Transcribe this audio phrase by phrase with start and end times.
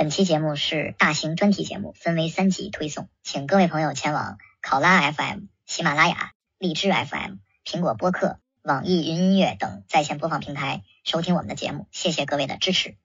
[0.00, 7.34] 本期节目是大型专题节目，分为三级推送，请各位朋友前往考拉 FM、喜马拉雅、荔枝 FM、
[7.66, 11.86] 苹果播客、网易云音乐等在线播放平台收听我们的节目。
[11.90, 12.96] 谢谢各位的支持。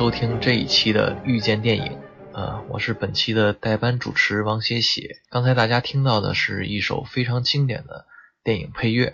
[0.00, 1.98] 收听这一期的遇见电影，
[2.32, 5.20] 呃，我是本期的代班主持王写写。
[5.28, 8.06] 刚才大家听到的是一首非常经典的
[8.42, 9.12] 电影配乐，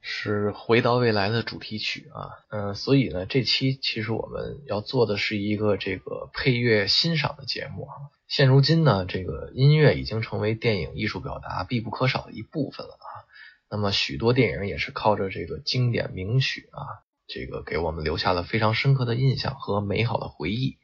[0.00, 7.94] 是《回到未来》的主题曲啊，嗯、所以呢，这期其实我们要做的是一个这个配乐欣赏的节目啊。
[8.26, 13.06] 现如今呢，这个音乐已经成为电影艺术表达必不可少的一部分了啊。
[13.70, 20.78] 那么许多电影也是靠着这个经典名曲啊，这个给我们留下了非常深刻的印象和美好的回忆。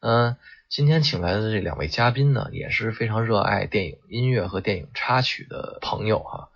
[0.00, 0.36] 嗯、
[0.68, 6.48] 今天请来的这两位嘉宾呢，也是非常热爱电影音乐和电影插曲的朋友哈、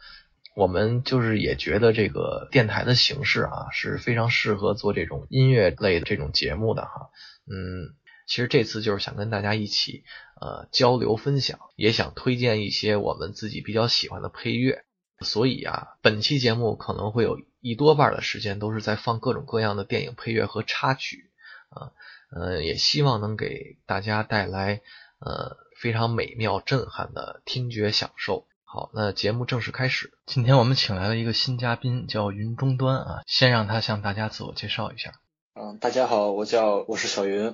[0.57, 7.11] 我们就是也觉得这个电台的形式啊是非常适合做这种音乐类的这种节目的哈。
[7.47, 7.95] 嗯，
[8.27, 10.03] 其实这次就是想跟大家一起
[10.41, 14.83] 呃交流分享，也想推荐一些我们自己比较喜欢的配乐。
[15.21, 21.31] 所以啊，本期节目可能会有一多半的时间都是在放各种各样的电影配乐和插曲
[21.71, 21.93] 啊，
[22.31, 24.81] 呃，也希望能给大家带来
[25.21, 28.47] 呃非常美妙震撼的听觉享受。
[28.65, 30.13] 好，那节目正式开始。
[30.27, 35.15] 今天我们请来了一个新嘉宾，叫云终端啊，先让他向大家自我介绍一下。
[35.55, 37.45] 嗯，大家好，我叫我是小云，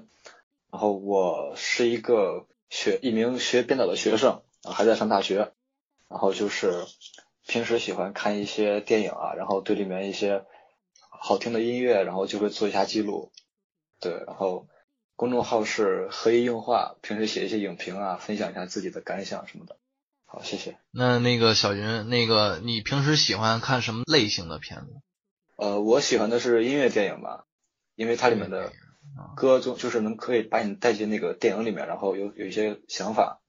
[0.70, 5.52] 然后我是一个学一名学编导的学生啊，还在上大学，
[6.08, 6.84] 然后就是
[7.46, 10.44] 平时喜欢看一些电影啊，然后对里面一些
[11.10, 13.30] 好听的音乐，然后就会做一下记录，
[14.00, 14.66] 对，然后
[15.16, 19.76] 公众号是合一映画，平时写一些影评啊，分享一下自己的感想什么的。
[20.26, 20.76] 好，谢谢。
[20.90, 25.00] 那那个小云，那个你平时喜欢看什么类型的片子？
[25.56, 27.44] 呃，我喜欢的是音乐电影吧，
[27.94, 28.72] 因为它里面的
[29.16, 33.40] 啊歌就就是能可以把你带进那个电影里面，然后有有一些想法。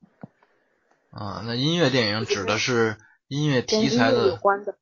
[1.10, 2.98] 啊，那音乐电影指的是
[3.28, 4.78] 音乐题材的，关的。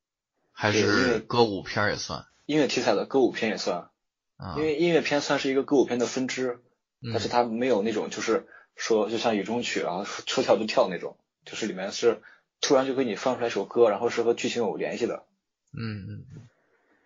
[0.52, 3.90] 还是乐歌舞片也算音乐题材的歌舞片也算，
[4.36, 4.54] 啊？
[4.56, 6.60] 因为音乐片算是一个歌舞片的分支，
[7.00, 8.46] 嗯但是它没有那种就是
[8.76, 12.22] 说就像雨中曲啊，说跳就跳那种，就是里面是
[12.60, 15.24] 突然就给你放出来一首歌，然后是和剧情有联系的。
[15.72, 16.48] 嗯嗯嗯，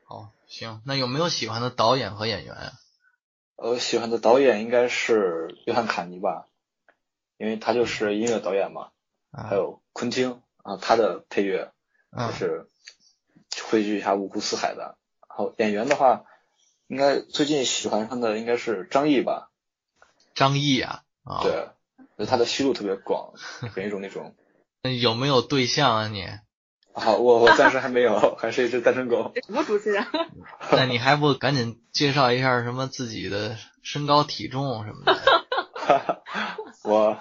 [0.04, 2.72] 好，行，那有没有喜欢的导演和演员啊？
[3.56, 6.46] 呃，喜欢的导演应该是约翰卡尼吧，
[7.38, 8.90] 因为他就是音乐导演嘛，
[9.30, 11.72] 啊还有昆汀啊，他的配乐
[12.16, 12.66] 也啊是
[13.70, 14.98] 汇聚一下五湖四海的。
[15.28, 16.24] 然后演员的话，
[16.88, 19.50] 应该最近喜欢上的应该是张译吧，
[20.34, 21.68] 张译啊啊，对，
[22.18, 23.32] 就他的戏路特别广，
[23.74, 24.34] 很一种那种。
[25.00, 26.26] 有没有对象啊你？
[26.92, 29.32] 好，我我暂时还没有，还是一只单身狗。
[29.46, 30.04] 什么主持人？
[30.72, 36.22] 那你还不赶紧介绍一下什么自己的身高体重什么的？
[36.84, 37.18] 我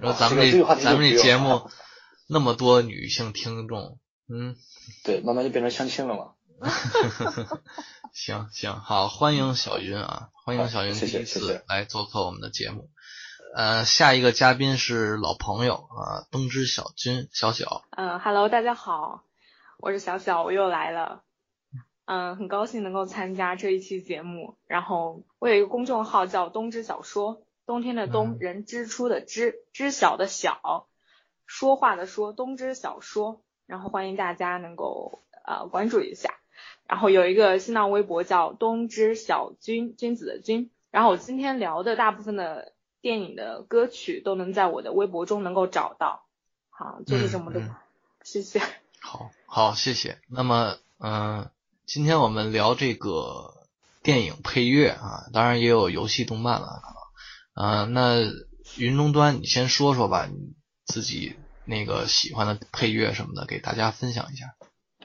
[0.00, 1.68] 然后咱们这咱们这节目
[2.32, 4.56] 那么多女性听众，嗯，
[5.04, 6.32] 对慢慢就变成相亲了嘛。
[8.14, 12.88] 行行好，欢迎小云啊，欢迎小云第一次来做客我们的节目。
[13.54, 17.84] 呃，下一个嘉宾是老朋友啊，东芝小军小小。
[17.90, 19.24] 嗯，Hello，大家好，
[19.76, 21.24] 我是小小，我又来了。
[22.06, 24.56] 嗯，很高兴能够参加这一期节目。
[24.66, 30.88] 然后我有一个公众号叫东芝小说，冬天的冬，嗯人之初的知，知晓的晓，
[31.52, 33.42] 说话的说，东之小说。
[33.66, 36.34] 然后欢迎大家能够呃关注一下。
[36.88, 40.70] 然后有一个新浪微博叫东之小君，君子的君。
[40.90, 42.72] 然后我今天聊的大部分的
[43.02, 46.24] 电影的歌曲都能在我的微博中能够找到。
[46.70, 47.74] 好，就是这么多，嗯嗯
[48.22, 48.60] 谢谢。
[49.00, 50.18] 好，好，谢谢。
[50.28, 51.50] 那么，嗯、
[51.84, 53.68] 今天我们聊这个
[54.02, 56.80] 电影配乐啊，当然也有游戏动漫了。
[57.52, 58.20] 啊、那
[58.78, 64.54] 云终端，你先说说吧，你自己那个喜欢的配乐什么的，给大家分享一下。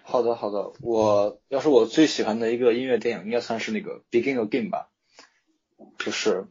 [0.03, 0.71] 好的，好的。
[0.81, 4.89] 我要是我最喜欢的一个音乐电影，应该算是那个《Begin Again》吧，
[5.99, 6.47] 就是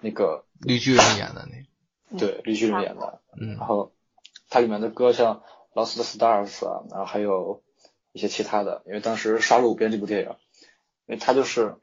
[0.00, 3.20] 那个绿巨人演的那对绿巨人演的。
[3.40, 3.92] 嗯然后
[4.48, 5.42] 它里面的歌像
[5.74, 7.64] 《Lost Stars》啊，然后还有
[8.12, 8.82] 一些其他的。
[8.86, 10.28] 因为当时《杀戮五边》这部电影，
[11.06, 11.76] 因为它就是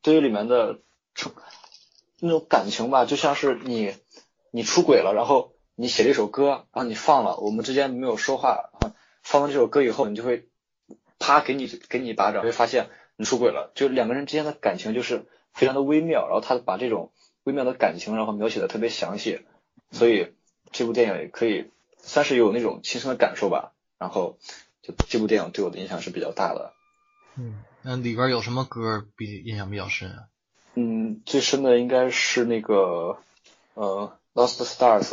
[0.00, 0.80] 对于里面的
[2.20, 3.94] 那种感情吧，就像是你
[4.50, 8.92] 你出轨了，然后你写了一首歌，然后你放了，我们之间没有说话，啊
[9.22, 10.48] 放完这首歌以后，你就会
[11.20, 17.12] 啪给你给你一巴掌，会发现你出轨了，就两个人之间的感情就是非常的微妙，然后他把这种
[17.44, 19.46] 微妙的感情，然后描写的特别详细，
[19.92, 20.32] 所以
[20.72, 23.72] 这部电影也可以算是有那种亲身的感受吧。
[23.98, 24.36] 然后
[24.82, 26.72] 就这部电影对我的影响是比较大的。
[27.36, 30.24] 嗯，那里边有什么歌比印象比较深啊？
[30.74, 33.18] 嗯，最深的应该是那个
[33.74, 35.08] 呃《Lost Stars》，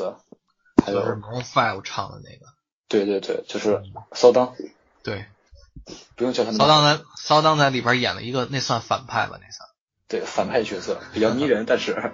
[0.85, 2.45] 还有就是 Maroon Five 唱的那个。
[2.87, 3.81] 对对对，就是
[4.13, 4.53] 骚当，
[5.01, 5.25] 对，
[6.15, 9.39] 不用叫他们骚当在骚当在里边演了一个，那算反派吧？
[9.41, 9.67] 那算。
[10.07, 12.13] 对反派角色比较迷人，但是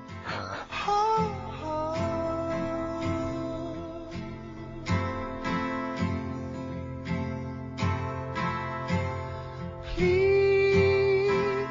[9.98, 11.68] Please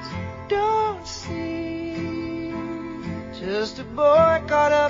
[0.48, 2.52] don't see
[3.32, 4.89] just a boy caught up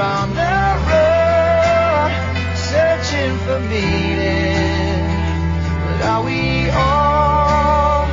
[0.00, 0.40] on the
[0.88, 2.10] run,
[2.56, 5.06] searching for meaning.
[5.84, 8.06] But are we all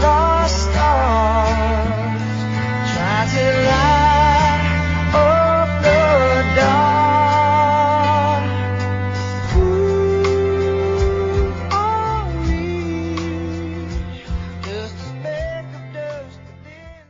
[0.00, 2.38] lost stars?
[2.94, 4.64] Trying to light
[5.14, 6.00] up the
[6.56, 8.44] dark.
[9.52, 9.68] Who
[11.70, 12.62] are we?
[14.62, 17.04] Just a speck of dust within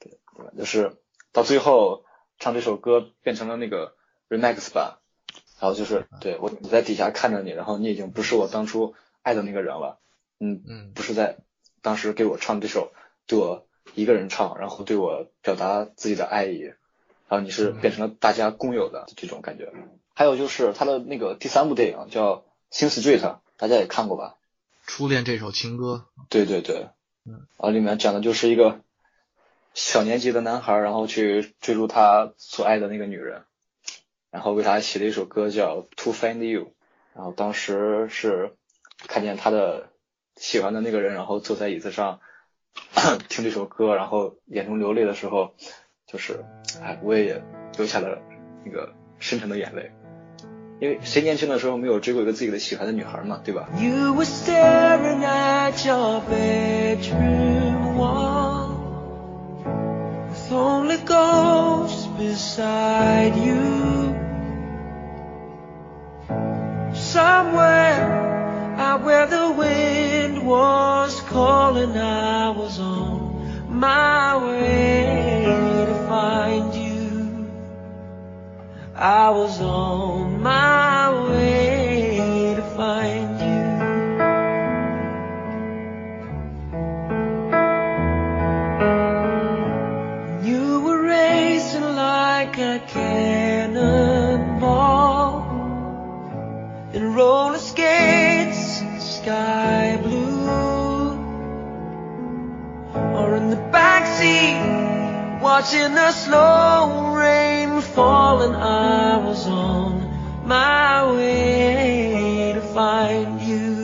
[0.00, 0.92] 对就是
[1.32, 2.02] 到最后
[2.48, 3.92] 唱这首歌变成了那个
[4.30, 4.96] remix 版，
[5.60, 9.98] 然后就是对我我在底下看着你，然后你已经不是我当初爱的那个人了，
[10.40, 10.92] 嗯，嗯。
[10.94, 11.36] 不是在
[11.82, 12.90] 当时给我唱这首，
[13.26, 16.76] 对我一个人唱，然后对我表达自己的爱意，然
[17.28, 19.70] 后你是变成了大家共有的这种感觉。
[20.14, 22.36] 还有就是他的那个第三部电影叫
[22.70, 23.20] 《新 Street》，
[23.58, 24.36] 大家也看过吧？
[24.86, 26.06] 初恋这首情歌。
[26.30, 26.88] 对对对，
[27.26, 28.80] 嗯，然后里面讲的就是一个
[29.78, 33.44] 小年纪的男孩，然后去追逐他所爱的那个女人，
[34.32, 36.62] 然后为他写了一首歌叫《To Find You》，
[37.14, 38.54] 然后当时是
[39.06, 39.90] 看见他的
[40.34, 42.18] 喜欢的那个人，然后坐在椅子上
[43.28, 45.54] 听这首歌，然后眼中流泪的时候，
[46.08, 46.44] 就是
[46.82, 47.40] 哎，我也
[47.76, 48.18] 流下了
[48.66, 49.92] 那个深沉的眼泪，
[50.80, 58.37] 因为谁年轻的时候没有追过一个自己的喜欢的女孩嘛，对吧？You were staring at your bedroom wall
[60.58, 63.62] only ghosts beside you.
[66.94, 68.06] Somewhere
[68.76, 73.18] out where the wind was calling, I was on
[73.68, 75.44] my way
[75.90, 77.50] to find you.
[78.94, 83.17] I was on my way to find
[105.60, 113.74] Watching the slow rain fall and I was on my way to find you.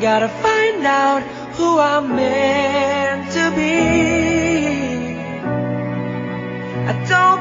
[0.00, 1.22] Gotta find out
[1.56, 3.74] who I'm meant to be.
[6.90, 7.35] I don't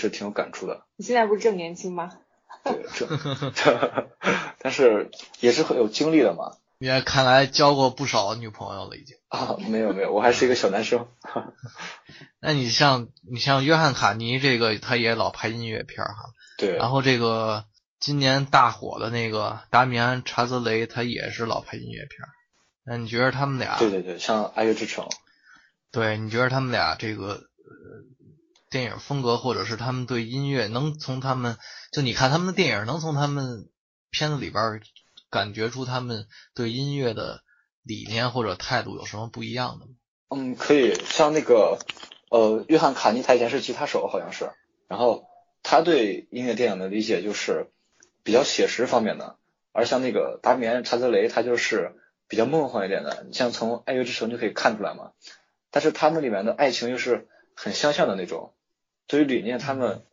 [0.00, 0.84] 是挺有感触的。
[0.96, 2.18] 你现在不是正年轻吗？
[2.64, 3.06] 对，这
[3.54, 4.08] 这，
[4.58, 6.56] 但是也是很有经历的嘛。
[6.78, 9.16] 你也看来交过不少女朋友了，已经。
[9.28, 11.08] 啊，没有没有，我还是一个小男生。
[12.40, 16.30] 那你像你像约翰卡尼这个，他也老拍音乐片儿哈。
[16.56, 17.64] 对，然后这个
[17.98, 22.28] 今年大火的那个达米安·查泽雷，他也是老拍音乐片儿。
[22.84, 23.78] 那你觉得他们俩？
[23.78, 25.04] 对对对，像《爱乐之城》。
[25.92, 27.40] 对，你觉得他们俩这个呃
[28.70, 31.58] 电影风格，或者是他们对音乐，能从他们
[31.92, 33.68] 就你看他们的电影，能从他们
[34.10, 34.80] 片子里边
[35.28, 37.42] 感觉出他们对音乐的
[37.82, 39.92] 理念或者态度有什么不一样的吗？
[40.28, 41.78] 嗯，可以，像那个
[42.30, 44.52] 呃，约翰卡尼他以前是吉他手，好像是，
[44.86, 45.24] 然后
[45.64, 47.72] 他对音乐电影的理解就是
[48.22, 49.36] 比较写实方面的，
[49.72, 51.96] 而像那个达米安·查泽雷，他就是
[52.28, 55.10] 比较梦幻一点的，你像从《爱乐之城》就可以看出来嘛。
[55.72, 58.54] 但是他们里面的爱情又是很相像的那种，
[59.10, 60.04] 对于理念，他们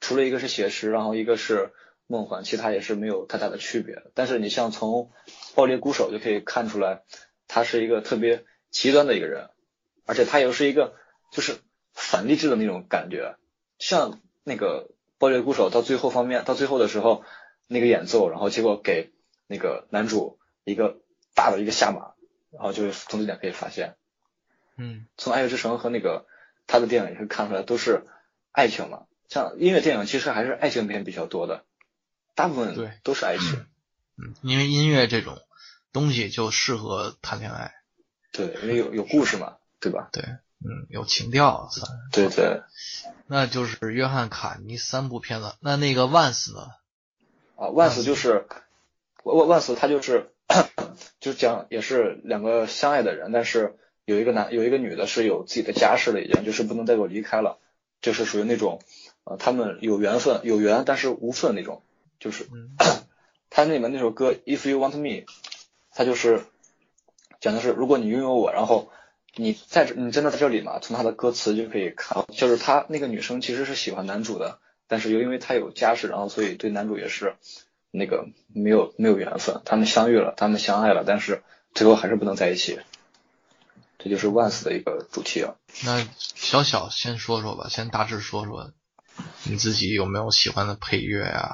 [0.00, 1.72] 除了一个是写实，然后一个是
[2.08, 4.02] 梦幻，其他也是没有太大的区别。
[4.14, 5.12] 但是你像从
[5.54, 7.04] 《爆裂鼓手》就可以看出来，
[7.46, 9.50] 他是一个特别极端的一个人，
[10.04, 10.96] 而且他又是一个
[11.30, 11.58] 就是
[11.92, 13.36] 反励志的那种感觉。
[13.78, 17.22] 像那个《爆裂鼓手》到最后方面，到最后的时候
[17.68, 19.12] 那个演奏，然后结果给
[19.46, 20.98] 那个男主一个
[21.36, 22.14] 大的一个下马，
[22.50, 23.94] 然后就是从这点可以发现。
[24.76, 26.26] 嗯，从《爱乐之城》和那个
[26.68, 28.04] 他的电影也会看出来，都是
[28.52, 29.06] 爱情嘛。
[29.28, 31.64] 像音乐电影其实还是爱情片比较多的，
[32.36, 33.66] 大部分对都是爱情。
[34.16, 35.38] 嗯，因为音乐这种
[35.92, 37.74] 东西就适合谈恋爱，
[38.32, 40.08] 对，因为有有故事嘛，对吧？
[40.12, 41.90] 对，嗯，有情调算。
[42.12, 42.62] 对对
[43.26, 46.68] 那就是约翰卡尼三部片子，那那个万斯呢？
[47.56, 48.46] 啊，万斯就是
[49.24, 50.30] 万万斯，他就是
[51.20, 57.58] 就讲也是两个相爱的人，但是有一个男有一个女的是有自己的家室了，已经就是不能再给我离开了，
[58.00, 58.80] 就是属于那种
[59.24, 61.82] 呃他们有缘分有缘但是无分那种，
[62.18, 62.74] 就是嗯
[63.50, 65.26] 他那里面那首歌 If You Want Me，
[65.92, 66.40] 他就是
[67.38, 68.90] 讲的是如果你拥有我，然后
[69.36, 77.34] 你在这你真的在这里嘛，从他的歌词就可以看，就是他那个女生其实是喜欢男主的，但是又因为他有家室，然后所以对男主也是
[77.90, 81.42] 那个没有没有缘分，他们相遇了，他们相爱了，但是
[81.74, 82.78] 最后还是不能在一起。
[83.98, 85.56] 这就是万斯的一个主题啊。
[85.84, 88.72] 那小小先说说吧，先大致说说
[89.44, 91.50] 你自己有没有喜欢的配乐啊、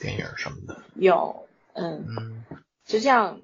[0.00, 0.82] 电影什么的。
[0.96, 2.44] 有，嗯，嗯
[2.84, 3.40] 就这样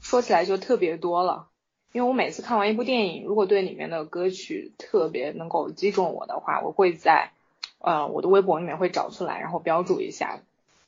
[0.00, 1.48] 说起来就特别多了。
[1.92, 7.32] 因为我每次看完一部电影，如果对里面的歌曲特别能够击中我的话，我会在
[7.80, 10.40] 呃我的微博里面会找出来，然后标注一下。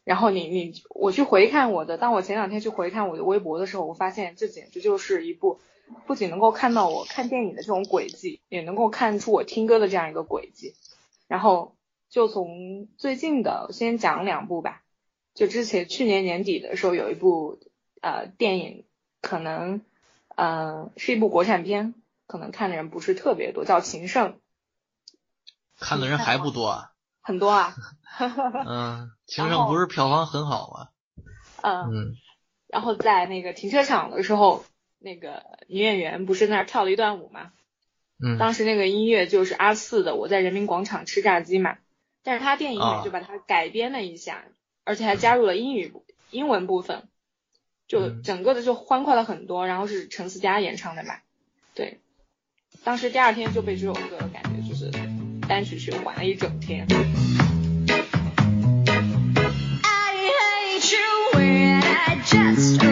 [0.04, 5.60] 然后你你我去回看我的，当我前两天去回看我的微博的时候，我发现这简直就是一部
[6.06, 10.74] 不仅能够看到我看电影的这种轨迹，也能够看出我听歌的这样一个轨迹。
[11.28, 11.76] 然后
[12.10, 14.82] 就从最近的先讲两部吧，
[15.34, 17.58] 就之前去年年底的时候有一部
[18.00, 18.84] 呃电影，
[19.20, 19.80] 可能
[20.34, 21.94] 呃是一部国产片，
[22.26, 24.32] 可能看的人不是特别多，叫《情圣》，
[25.78, 26.92] 看的人还不多啊。
[27.20, 27.74] 很多啊。
[28.66, 30.88] 嗯，情圣不是票房很好吗？
[31.62, 32.14] 嗯，嗯
[32.68, 34.64] 然后在那个停车场的时候，
[35.04, 37.52] 那个女演员不是在那儿跳了一段舞嘛？
[38.22, 41.76] 嗯当时那个音乐就是阿四的《我在人民广场吃炸鸡》嘛，
[42.22, 44.44] 但是他电影里就把它改编了一下，
[44.84, 47.02] 而且还加入了英语部英文部分，
[47.86, 49.66] 就嗯整个的就欢快了很多。
[49.66, 51.16] 然后是陈思佳演唱的嘛，
[51.74, 51.98] 对，
[52.82, 54.90] 当时第二天就被这首歌感觉就是
[55.46, 56.86] 单曲循环了一整天。
[59.82, 61.00] I hate you
[61.34, 62.83] when I just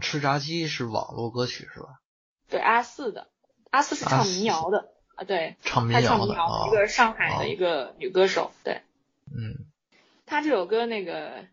[0.00, 2.00] 吃炸鸡是网络歌曲是吧？
[2.48, 3.28] 对阿四的，
[3.70, 8.82] 阿四是唱民谣的啊，对，唱民谣的一，个上海哦的一个女歌手，对。
[9.26, 9.66] 嗯
[10.24, 11.44] 她这首歌那个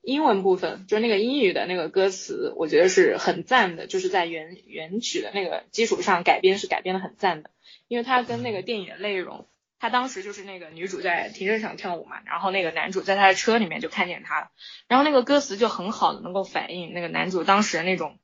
[0.00, 7.50] 英文部分，就是那个英语的那个歌词，我觉得是很赞的，就是在原原曲的那个基础上改编是改编的很赞的，
[7.88, 9.46] 因为它跟那个电影的内容，
[9.80, 14.50] 他当时就是那个女主在停车场跳舞嘛，然后那个男主在他的车里面就看见她了，
[14.88, 18.18] 然后那个歌词就很好的能够反映那个男主当时那种，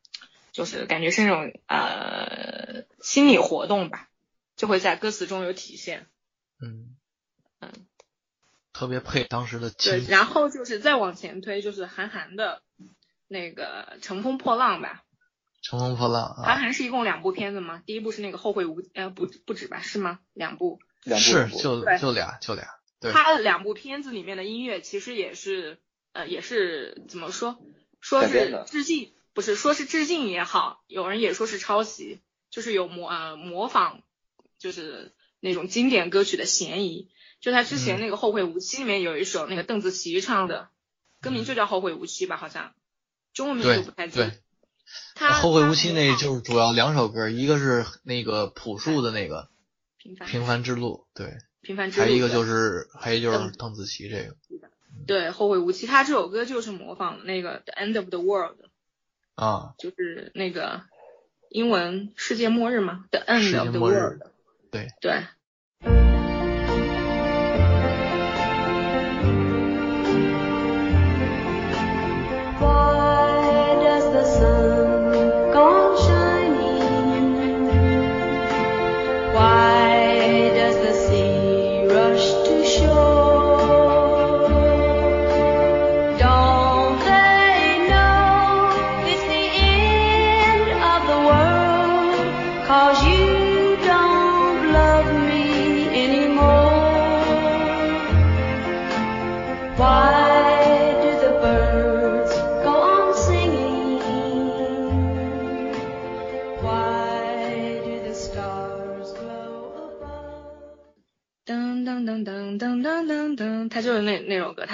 [0.52, 4.08] 就是感觉是那种呃心理活动吧，
[4.56, 6.06] 就会在歌词中有体现。
[6.60, 6.96] 嗯
[7.60, 7.70] 嗯，
[8.72, 12.62] 特别配当时的对，然后就是再往前推，就是韩寒的
[13.28, 15.04] 那个《乘风破浪》吧。
[15.62, 17.82] 乘风破浪韩啊，寒是一共两部片子吗？
[17.86, 19.80] 第一部是那个《后会无》，呃，不不止吧？
[19.80, 20.18] 是吗？
[20.32, 20.80] 两部。
[21.04, 22.66] 是两部是就就俩就俩，
[23.00, 25.78] 对，他两部片子里面的音乐其实也是，
[26.12, 27.58] 呃，也是怎么说？
[28.00, 34.02] 说是致敬，不是说是致敬也好，有人也说是抄袭，就是有模呃模仿，
[34.58, 37.08] 就是那种经典歌曲的嫌疑。
[37.40, 40.68] 就他之前嗯那个《后会无期》里面有一首那个邓紫棋唱的，
[41.20, 42.74] 歌名就叫《后会无期》吧，好像
[43.34, 44.40] 中文名对就不太记得对。
[45.14, 49.48] 他后会无期那就是主要两首歌，一个是那个朴树的那个
[50.04, 54.36] 平凡《平凡之路》，对，平凡之路，还有一个就是还有就是邓邓紫棋这个
[55.06, 58.60] 对《后会无期》，他这首歌就是模仿那个《The End of the World》。
[59.34, 60.82] 啊，就是那个
[61.48, 64.20] 英文世界末日嘛，The End of the World。
[64.70, 64.88] 对。
[65.00, 65.24] 对，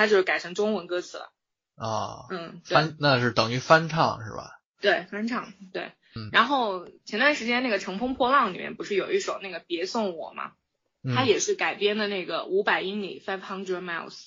[0.01, 1.33] 那那首歌，他就是改成中文歌词了。
[1.77, 4.61] 啊，嗯，翻那是等于翻唱是吧？
[4.81, 5.93] 对，翻唱对。
[6.17, 10.53] 嗯然后前段时间那个《乘风破浪》里面不是有一首那个《别送我》吗？
[11.05, 14.27] 嗯它也是改编的那个五百英里 （Five Hundred Miles）。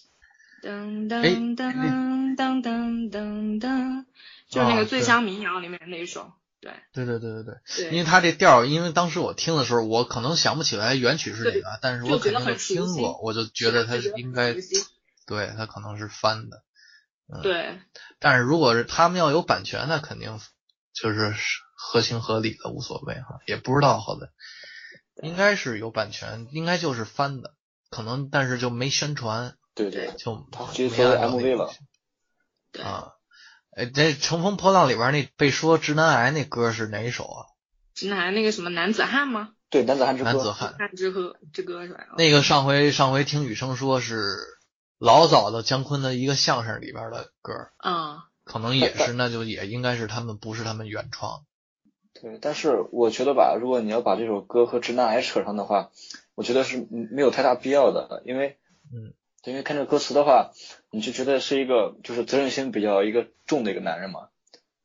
[0.63, 4.05] 噔哎噔噔噔噔噔噔，
[4.49, 6.31] 就是那个《醉乡民谣》里面那一首。
[6.62, 14.53] 对对对对对对，对，因为他这调儿，因为当时我听的时候，我可能想不起来原曲是哪个，但是我就觉得肯定听过，我就觉得他是应该
[15.25, 16.63] 对他可能是翻的。
[17.33, 17.79] 嗯对，
[18.19, 20.39] 但是如果是他们要有版权，那肯定
[20.93, 21.33] 就是
[21.75, 24.31] 合情合理的，无所谓哈，也不知道好的，
[25.21, 27.55] 应该是有版权，应该就是翻的，
[27.89, 31.73] 可能但是就没宣传，对对，就他直接做没按照 MV 了
[32.71, 33.13] 对啊。
[33.75, 37.45] 哎，这《乘风破浪》里边那被说直男癌那歌是哪一首啊？
[37.95, 39.53] 直男那个什么男子汉吗？
[39.69, 40.75] 对男子汉之歌，男子汉。
[40.77, 42.05] 汉之歌之歌是吧？
[42.17, 44.38] 那个上回上回听雨生说是
[45.03, 51.43] 老早的姜昆的一个相声里边的歌儿嗯，可能也是，那就也应该是他们不是他们原创。
[52.13, 55.91] 对，但是我觉得吧，如果你要把这首歌和直男癌扯上的话，
[56.35, 58.57] 我觉得是没有太大必要的，因为，
[58.93, 59.13] 嗯，
[59.43, 60.51] 因为看这个歌词的话，
[60.89, 64.29] 你就觉得是一个就是责任心比较一个重的一个男人嘛，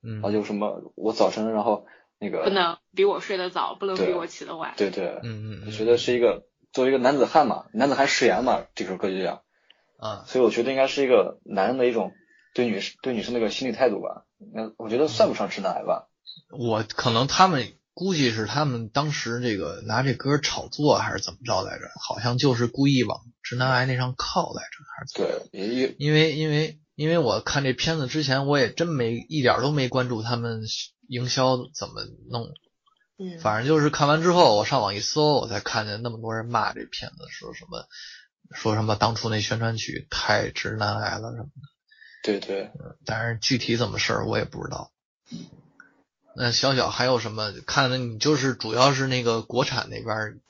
[0.03, 0.15] 嗯。
[0.15, 1.87] 然后就什么我早晨然后
[2.19, 4.75] 那个不能比我睡得早，不能比我起得晚。
[4.77, 9.45] 对对，嗯嗯嗯，我觉得是一个作为一个男子汉嘛，男子汉誓言嘛，这首歌就叫，
[9.99, 12.13] 啊，所以我觉得应该是一个男人的一种
[12.55, 16.09] 对女对女生的一个心理态度吧，那我觉得算不上直男癌吧，
[16.57, 21.85] 我可能他们估计是他们当时这个拿这歌炒作还是怎么着来着？
[22.01, 25.49] 好像就是故意往直男癌那上靠来着，还是怎么？
[25.51, 30.63] 对，因为因为因为我看这片子之前，我也真没一点都没关注他们
[31.09, 32.49] 营销怎么弄，
[33.19, 37.89] 嗯，反正就是看完之后，我上网一搜，我才看见那么多人骂这片子，说什么
[38.53, 41.69] 说什么当初那宣传曲太直男癌了什么的。
[42.23, 42.71] 对对。
[43.05, 44.91] 但是具体怎么事儿我也不知道。
[46.37, 47.53] 那小小还有什么？
[47.67, 50.41] 看的你就是主要是那个国产那边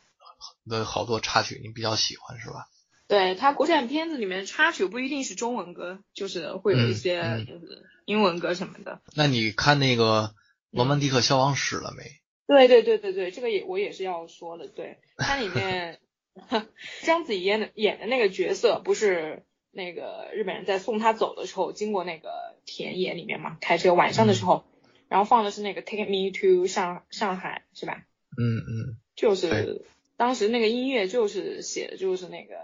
[0.68, 2.68] 的好多插曲，你比较喜欢是吧？
[3.06, 9.00] 对他国产片子里面插曲不一定是中文歌，就是会有一些就是英文歌什么的。
[9.14, 10.34] 那你看那个
[10.70, 12.04] 《罗曼蒂克消亡史》了没？
[12.46, 14.68] 对对对对对，这个也我也是要说的。
[14.68, 16.00] 对，它里面
[17.02, 24.64] 章子怡演的演的那个角色，不是那个日本人在送她走的时候，经过那个田野里面嘛，开车晚上的时候，
[25.08, 28.04] 然后放的是那个 Take Me to 上上海是吧？
[28.36, 28.96] 嗯嗯。
[29.16, 29.84] 就是
[30.16, 32.54] 当时那个音乐就是写的就是那个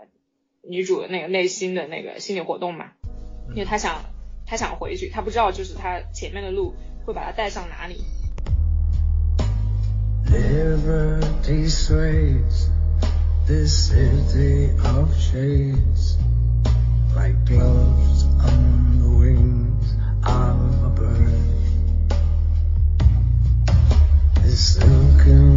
[0.63, 2.93] 女主的那个内心的那个心理活动嘛，
[3.51, 4.05] 因为她想
[4.47, 7.97] 她想回去，她不知道就是她前面的路会把她带上哪里。
[10.27, 12.69] Liberty sways
[13.47, 16.17] this city of shades
[17.15, 21.35] like gloves on the wings of a bird.
[24.43, 25.54] The silken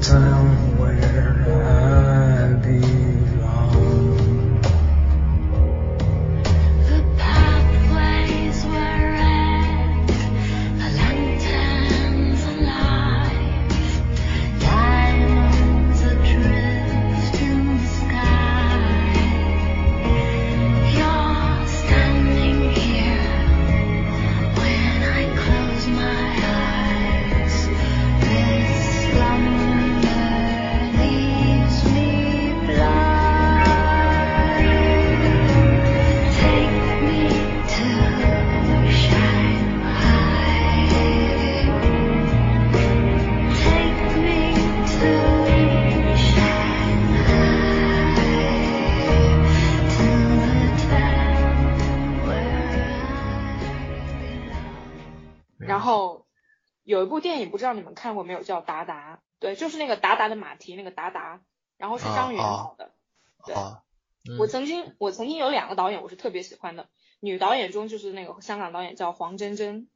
[0.00, 0.69] time.
[55.80, 56.26] 然后
[56.82, 61.40] 有一部电影不知道你们看过没有，叫《达达》，对，就是那个达达的马蹄，那个达达，
[61.78, 62.92] 然后是张元导的。
[63.46, 63.54] 对
[64.38, 69.88] 我曾经我曾经有两个导演我是特别喜欢的，女导演中就是那个香港导演叫黄真真，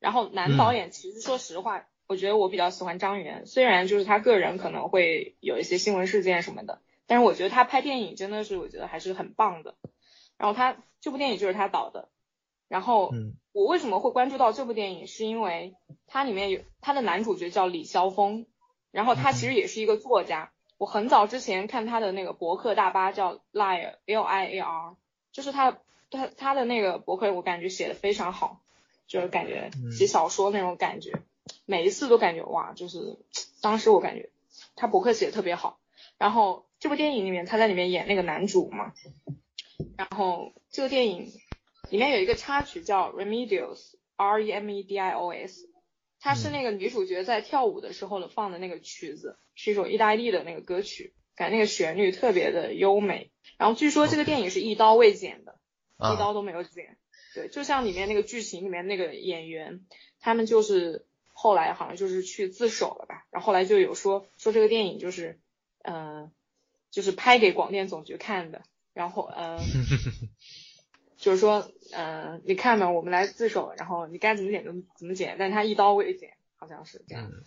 [0.00, 9.76] 然后男导演其实说实话，我觉得我比较喜欢张元，虽然就是他个人可能会有一些新闻事件什么的，但是我觉得他拍电影真的是我觉得还是很棒的。
[10.36, 12.10] 然后他这部电影就是他导的，
[12.68, 15.74] 然后嗯我为什么会关注到这部电影，是因为
[16.06, 18.46] 它里面有它的男主角叫李霄峰，
[18.90, 20.50] 然后他其实也是一个作家。
[20.78, 24.96] 我很早之前看他的那个博客大巴叫 Liar L I A R，
[25.30, 25.78] 就是他
[26.10, 28.60] 他他的那个博客，我感觉写的非常好，
[29.06, 31.22] 就是感觉嗯写小说那种感觉，
[31.66, 33.16] 每一次都感觉哇，就是
[33.60, 34.30] 当时我感觉
[34.74, 35.78] 他博客写的特别好。
[36.18, 38.92] 然后这部电影里面他在里面演那个男主嘛，
[39.96, 41.32] 然后这个电影
[41.92, 45.68] 里面有一个插曲叫 Remedios R E M E D I O S，
[46.20, 53.30] 它是那个女主角在跳舞的时候的放的那个曲子，是一首意大利的那个歌曲，感觉那个旋律特别的优美。
[53.58, 55.58] 然后据说这个电影是一刀未剪的，
[55.98, 56.96] 啊一刀都没有剪。
[57.34, 59.84] 对，就像里面那个剧情里面那个演员，
[60.18, 65.38] 他们就是后来好像就是去自首了吧，然后后来就有说说这个电影就是，
[65.82, 66.32] 呃，
[66.90, 68.62] 就是拍给广电总局看的，
[68.94, 69.58] 然后呃，
[71.22, 77.30] 就是说，嗯、你看吧，我们来自首，然后你该怎么剪就怎么剪，但是他一刀未剪，好像是这样。
[77.32, 77.44] 嗯，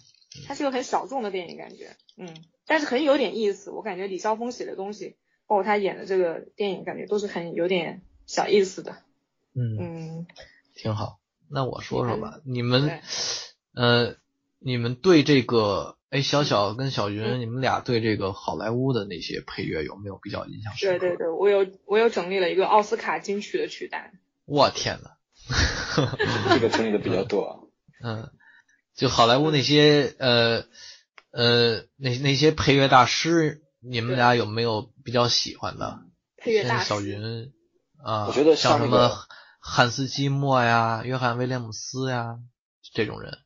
[0.47, 2.33] 它是个很小众的电影，感觉，嗯，
[2.65, 3.71] 但是很有点意思。
[3.71, 8.95] 我感觉李霄峰写的东西，包括他演的这个电影，感觉都是很有点小意思的。
[9.53, 10.27] 嗯，嗯，
[10.73, 11.19] 挺好。
[11.49, 13.01] 那我说说吧，你们，
[13.73, 14.15] 呃，
[14.59, 20.99] 你们对这个，哎，小小跟小云，嗯你们俩对这个好莱坞的那些配乐有没有比较印象深刻？
[20.99, 24.13] 对对对，我有我有整理了一个奥斯卡金曲的曲单。
[24.47, 25.09] 我天呐，
[26.53, 27.69] 这个整理的比较多。
[28.01, 28.31] 嗯，
[28.95, 30.63] 就好莱坞那些呃
[31.31, 35.99] 呃那那些配乐大师，你们俩有没有比较喜欢的？
[36.37, 37.51] 配乐大像小云
[38.01, 39.11] 啊，我觉得像什么
[39.59, 42.37] 汉斯季默呀、约翰威廉姆斯呀
[42.93, 43.39] 这种人。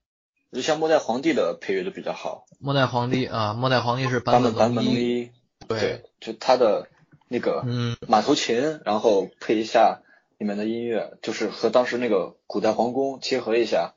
[0.52, 5.32] 就像末代皇帝的配乐都比较好，末代皇帝啊，末代皇帝是版本本版本龙一，
[5.68, 6.88] 对，就他的
[7.28, 7.96] 那个嗯。
[8.08, 10.02] 马头琴，然后配一下
[10.40, 13.94] 里面的音乐，就是和当时那个古代皇宫结合一下，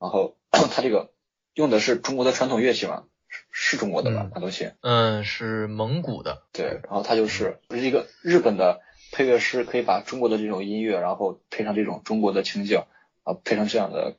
[0.00, 1.10] 然后 他这个
[1.52, 8.80] 用的是中国的传统乐器嘛，是是中国的吧嗯，马头琴，嗯，是蒙古的，对，然后他就是是一个日本的
[9.12, 12.84] 配乐师，可以把中国的这种音乐，然后配上这种中国的情景，
[13.24, 14.16] 啊，配上这样的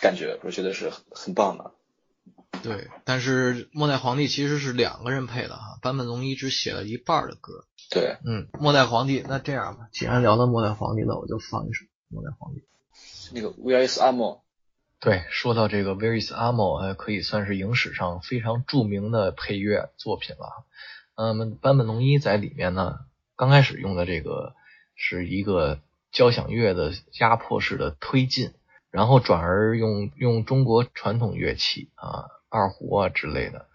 [0.00, 1.72] 感觉，我觉得是很很棒的。
[2.62, 7.64] 对，但是末代皇帝其实是两个人配的哈，坂本龙一只写了一半的歌。
[7.90, 12.62] 对，嗯，末代皇帝，那这样吧，既然聊到末代皇帝了，我就放一首末代皇帝。
[13.32, 14.40] 那个 Where is Amo？
[14.98, 20.66] 对，说到这个《Where is Amo》，呃，可以算是影史上非常著名的配乐作品了。
[21.14, 22.98] 嗯，坂本龙一在里面呢，
[23.36, 24.54] 刚开始用的这个
[24.94, 25.80] 是一个
[26.12, 28.52] 交响乐的压迫式的推进，
[28.90, 33.68] 然后转而用用中国传统乐器啊，二胡啊之类的，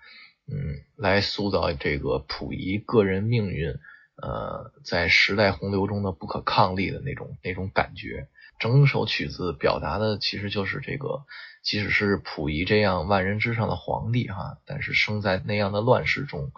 [0.48, 3.78] 嗯，来塑造这个溥仪个人命运，
[4.18, 8.28] 呃，在时代洪流中的不可抗力的那种那种感觉。
[8.58, 11.26] 整首曲子表达的其实就是这个，
[11.62, 16.52] 即使是溥仪这样万人之上的皇帝哈，但是生在那样的乱世中，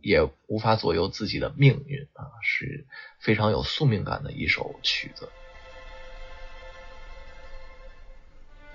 [0.00, 2.86] 也无法左右自己的命运啊，是
[3.18, 5.28] 非常有宿命感的一首曲子。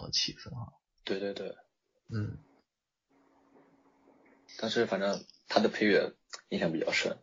[0.00, 0.72] 别悲怆的气氛啊。
[1.04, 1.54] 对对对，
[2.08, 2.38] 嗯，
[4.58, 6.14] 但是反正他的配乐
[6.48, 7.18] 印象比较深。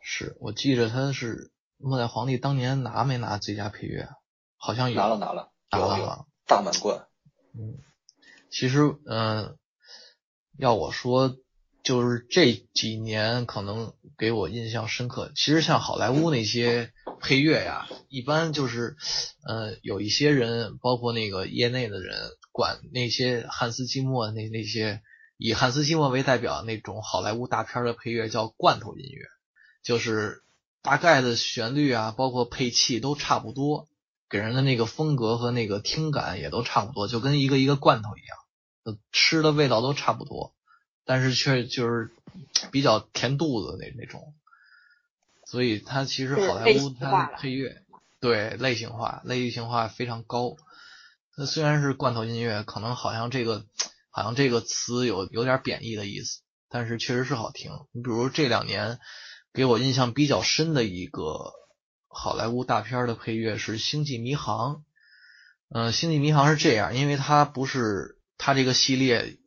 [0.00, 4.16] 是我记着他是末代皇帝当年拿没拿最佳配乐啊？
[4.56, 6.26] 好像有拿了拿了，拿了啊。
[6.46, 7.06] 大满贯。
[7.52, 7.78] 嗯，
[8.50, 9.58] 其实嗯、呃
[10.56, 11.36] 要我说，
[11.82, 15.32] 就是这几年可能给我印象深刻。
[15.34, 18.96] 其实像好莱坞那些配乐呀，一般就是
[19.46, 25.02] 呃有一些人，包括那个业内的人，管那些汉斯季默那那些
[25.36, 29.26] 以汉斯季默为代表那种好莱坞大片的配乐叫罐头音乐，
[29.82, 30.42] 就是
[30.82, 33.88] 大概的旋律啊，包括配器都差不多，
[34.28, 38.38] 给人的那个风格和那个听感也都差不多，就跟一个一个罐头一样，
[38.84, 40.54] 呃吃的味道都差不多，
[41.04, 42.10] 但是却就是
[42.70, 44.34] 比较填肚子那那种。
[45.54, 47.80] 所以它其实好莱坞它的配乐
[48.18, 50.56] 对类型化，类型化非常高。
[51.36, 53.64] 那虽然是罐头音乐，可能好像这个
[54.10, 57.70] 好像这个词有有点贬义的意思，但是确实是好听。
[57.92, 58.98] 你比如这两年
[59.52, 61.52] 给我印象比较深的一个
[62.08, 64.74] 好莱坞大片的配乐是《星际迷航》。
[65.70, 69.38] 嗯、星际迷航》是这样，因为它不是它这个系列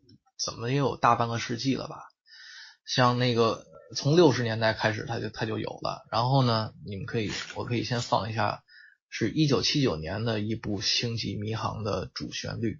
[0.41, 1.97] 怎么也有大半个世纪了吧？
[2.85, 3.65] 像那个
[3.95, 6.05] 从六十年代开始，它就它就有了。
[6.11, 8.63] 然后呢，你们可以我可以先放一下，
[9.09, 12.79] 是一九七九年的一部《星际迷航》的主旋律，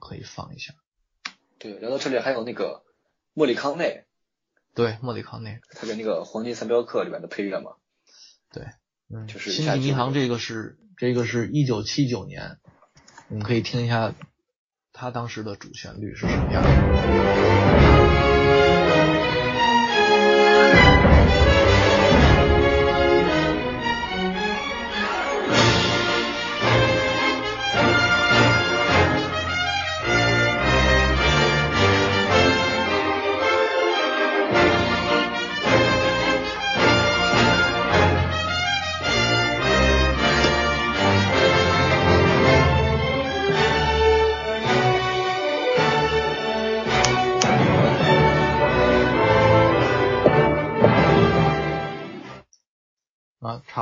[0.00, 0.74] 可以放一下。
[1.58, 2.82] 对，聊到这里还有那个
[3.34, 4.04] 莫里康内，
[4.74, 7.72] 对，莫里康内，他给那个《黄金三镖客》里面的配乐嘛，
[8.52, 8.64] 对，
[9.12, 12.58] 嗯，就是星际迷航》这个是这个是一九七九年，
[13.28, 14.14] 你们可以听一下
[14.92, 17.87] 他当时的主旋律是什么样的。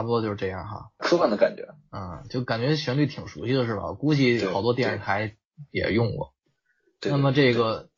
[0.06, 0.90] 不多就是这样哈。
[0.96, 1.66] 科幻的感觉。
[1.90, 3.92] 嗯，就感觉旋律挺熟悉的是吧？
[3.92, 5.36] 估计好多电视台
[5.70, 6.32] 也用过。
[7.00, 7.90] 对那么这个，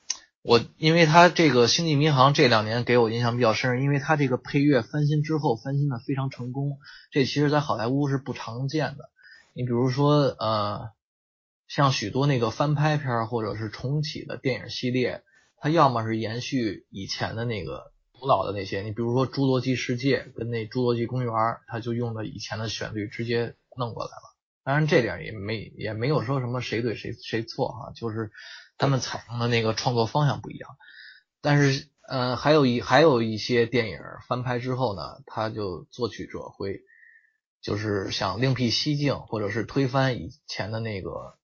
[0.43, 6.79] 我因为它这个《星际迷航》这两年给我印象比较深，因为它这个配乐翻新之后翻新的非常成功，
[7.13, 9.11] 这其实在好莱坞是不常见的。
[9.55, 10.91] 你比如说，呃，
[11.67, 15.23] 像许多那个翻拍片儿或者是重启的电影系列，
[15.59, 21.33] 它要么是延续以前的那个古老的那些，你比如说《侏罗纪世界》跟那《侏罗纪公园》，
[21.67, 24.35] 他就用的以前的旋律直接弄过来了。
[24.65, 28.31] 当然这点也没也没有说什么谁对谁谁错哈，就是
[28.77, 30.71] 他们采用的那个创作方向不一样。
[31.41, 36.83] 但是呃，还有一还有一些电影翻拍之后呢，他就作曲者会
[37.63, 41.39] 就是想另辟蹊径，或者是推翻以前的那个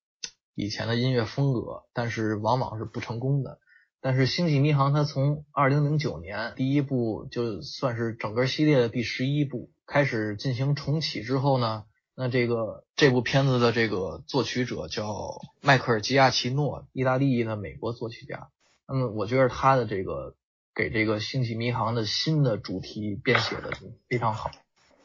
[0.55, 3.59] 以前的音乐风格，但是往往是不成功的。
[4.07, 18.49] 但是《星际迷航》它从二零零九年第一部就算是整个系列的第十一部开始进行重启之后呢，那这个这部片子的这个作曲者叫迈克尔·吉亚奇诺，意大利的美国作曲家。
[18.87, 20.35] 那么我觉得他的这个
[20.75, 23.71] 给这个《星际迷航》的新的主题编写的
[24.11, 24.51] 非常好。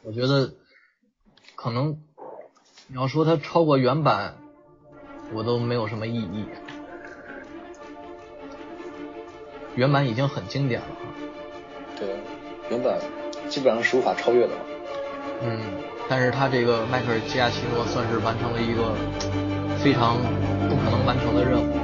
[0.03, 0.55] 我觉得
[1.55, 2.01] 可能
[2.87, 4.35] 你要说它超过原版，
[5.33, 6.45] 我都没有什么异议。
[9.75, 11.05] 原版已经很经典了啊。
[11.97, 12.07] 对，
[12.69, 12.97] 原版
[13.47, 14.53] 基本上是无法超越的。
[15.41, 15.59] 嗯，
[16.09, 18.93] 但是他这个迈克尔·基亚奇诺算是完成了一个
[19.81, 20.17] 非常
[20.67, 21.78] 不可能完成的任务。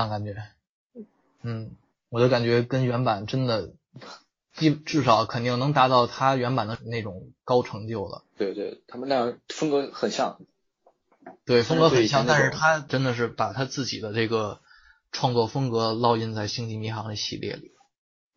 [0.00, 0.08] 样？
[0.08, 0.36] 感觉？
[1.42, 1.76] 嗯，
[2.08, 3.72] 我就感觉跟原版真的，
[4.54, 8.24] 基至少肯定能达到他原版的那种高成就了。
[8.36, 10.40] 对对，他们那样风格很像。
[11.44, 14.60] 对，风格很像，但是他真的是把他自己的这个
[15.12, 17.72] 创作风格烙印在《星际迷航》的系列里。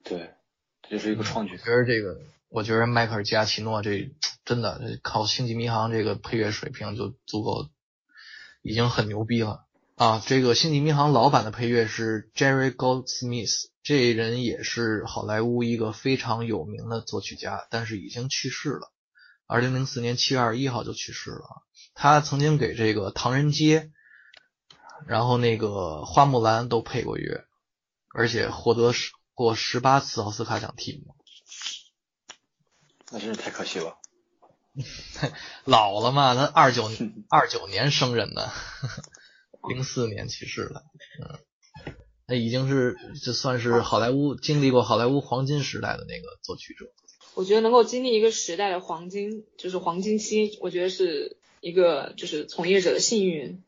[0.04, 0.34] 对，
[0.82, 1.58] 这就是一个创举我。
[1.58, 4.14] 觉得这个，我觉得迈克尔·吉亚奇诺这
[4.46, 7.70] 真的靠《星际迷航》这个配乐水平就足够，
[8.62, 9.63] 已经很牛逼了
[9.96, 10.24] 啊！
[10.26, 18.92] 这个《星际迷航》老版的配乐是 Jerry Goldsmith，这人也是好莱坞一个非常有名的作曲家，但是已经去世了，
[19.46, 21.62] 二零零四年七月二十一号就去世了。
[21.94, 23.82] 他曾经给这个《唐人街》，
[25.06, 25.68] 然后那个
[26.06, 27.46] 《花木兰》都配过乐，
[28.12, 31.06] 而且获得十过十八次奥斯卡奖提名。
[33.12, 34.00] 那真是太可惜了。
[35.66, 36.90] 老了嘛，他二九
[37.30, 38.52] 二九年生人的，
[39.70, 40.84] 零四年去世的，
[41.24, 41.40] 嗯，
[42.28, 46.86] 那已经是这算是好莱坞经历过好莱坞黄金时代的那个作曲者。
[47.36, 53.64] 我觉得能够经历一个时代的黄金，就是黄金期，我觉得是一个就是从业者的幸运。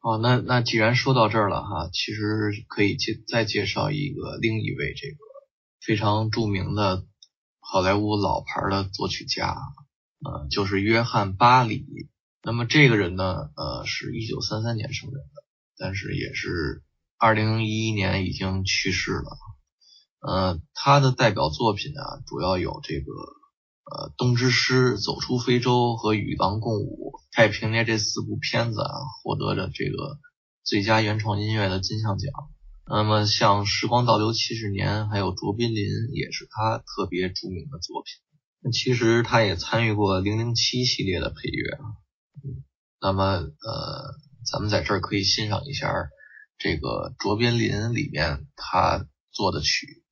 [0.00, 5.16] 哦，那那既然说到这儿了哈，其实可以介再介绍一个另一位这个
[5.80, 7.04] 非常著名的
[7.58, 9.56] 好莱坞老牌的作曲家，
[10.24, 11.86] 呃，就是约翰巴里。
[12.46, 15.44] 那么这个人呢，呃，是一九三三年生人的，
[15.78, 16.82] 但是也是
[17.16, 19.38] 二零一一年已经去世了。
[20.20, 23.12] 呃，他的代表作品啊，主要有这个
[23.90, 28.92] 呃《东之诗》《走出非洲》和《与狼共舞》，他也凭借这四部片子啊，
[29.22, 30.18] 获得了这个
[30.64, 32.30] 最佳原创音乐的金像奖。
[32.86, 35.76] 那么像《时光倒流七十年》还有《卓别林》
[36.12, 38.12] 也是他特别著名的作品。
[38.60, 42.03] 那其实他也参与过《零零七》系列的配乐啊。
[43.04, 44.14] 那么呃，
[44.50, 45.92] 咱们在这儿可以欣赏一下
[46.56, 50.02] 这个《卓别林》里面他做的曲。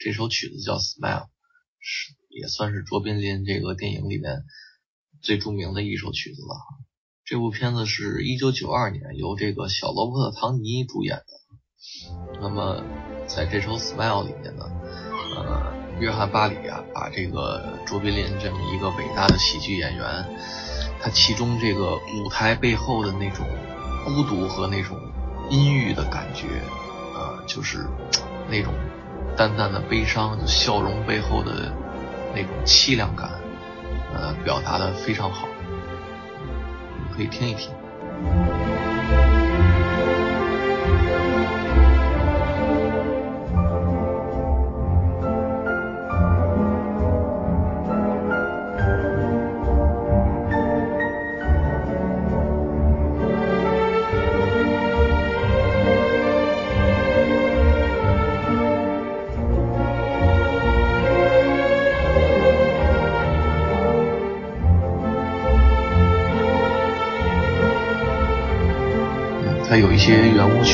[0.00, 1.26] 这首曲子叫《Smile》，
[1.78, 4.42] 是也算是卓别林这个电影里面
[5.22, 6.56] 最著名的一首曲子了。
[7.24, 11.24] 这部片子是一九九二年由这个小罗伯特·唐尼主演的。
[12.40, 12.82] 那么
[13.28, 14.64] 在这首《Smile》里面呢，
[15.36, 20.24] 呃，约翰·巴里啊，把这个卓别林这么一个伟大的喜剧演员，
[21.00, 23.46] 他其中这个舞台背后的那种
[24.04, 24.98] 孤独和那种
[25.50, 26.46] 阴郁的感觉，
[27.14, 27.86] 呃，就是
[28.50, 28.72] 那种。
[29.36, 31.72] 淡淡的悲伤，就笑容背后的
[32.34, 33.30] 那种凄凉感，
[34.12, 35.46] 呃，表达的非常好，
[36.96, 37.70] 你们可以听一听。
[70.08, 70.64] 它有一些圆舞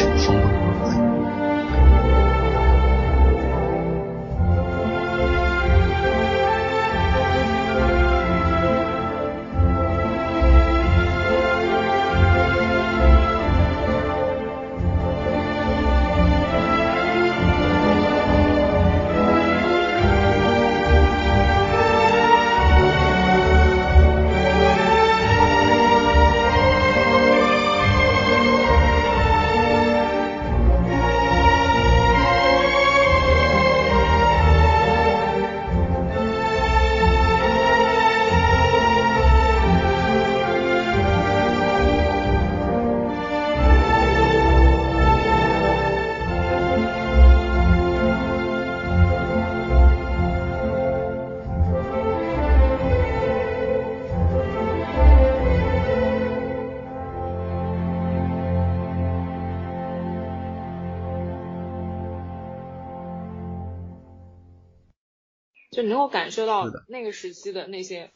[65.84, 68.10] 你能够感受到那个时期的那些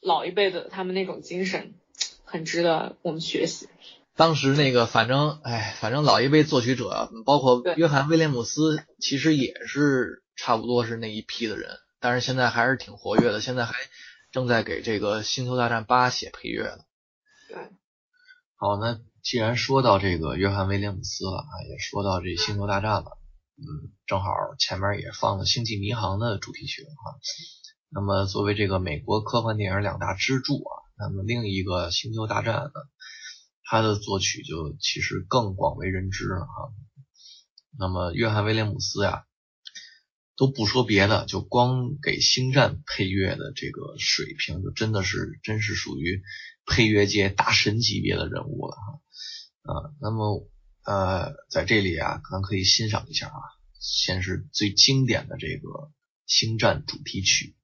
[0.00, 1.74] 老一辈的他们那种精神，
[2.22, 3.68] 很值得我们学习。
[4.14, 13.74] 当时那个，反正哎，反正老一辈作曲者，包括约翰·威廉姆斯，其实也是差不多是那一批的人，但是现在还是挺活跃的，现在还
[14.30, 16.78] 正在给这个《星球大战八》写配乐呢。
[17.48, 17.56] 对，
[18.54, 23.17] 好，那既然说到这个约翰·威廉姆斯了啊，也说到这《星球大战》了，
[23.58, 27.18] 嗯，正好前面也放了《星际迷航》的主题曲啊。
[27.90, 32.72] 那么作为这个美国科幻电影两大支柱啊，那么另一个《星球大战》呢，
[33.64, 36.72] 他的作曲就其实更广为人知了哈。
[37.76, 39.24] 那么约翰威廉姆斯呀，
[40.36, 46.22] 都不说别的，就光给《星战》配乐的这个水平，就真的是真是属于
[46.64, 49.00] 配乐界大神级别的人物了哈。
[49.62, 50.48] 啊，那么
[50.88, 53.36] 呃，在这里啊，可能可以欣赏一下啊，
[53.78, 55.68] 先是最经典的这个
[56.24, 57.57] 《星战》主题曲。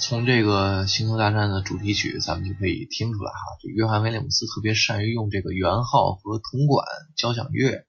[0.00, 6.86] 从这个《星球大战》的主题曲，咱们就可以听出来哈，这约翰威廉姆斯特别善于用这个圆号和铜管
[7.16, 7.84] 交响乐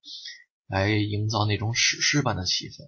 [0.68, 2.88] 来营造那种史诗般的气氛。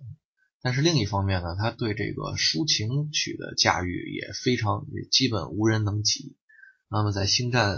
[0.61, 6.35] 但是另一方面呢，他对这个抒情曲的驾驭也非常，也基本无人能及。
[6.89, 7.77] 那么在《星战》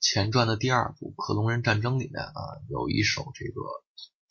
[0.00, 2.32] 前传的第二部《克隆人战争》里面啊，
[2.68, 3.60] 有一首这个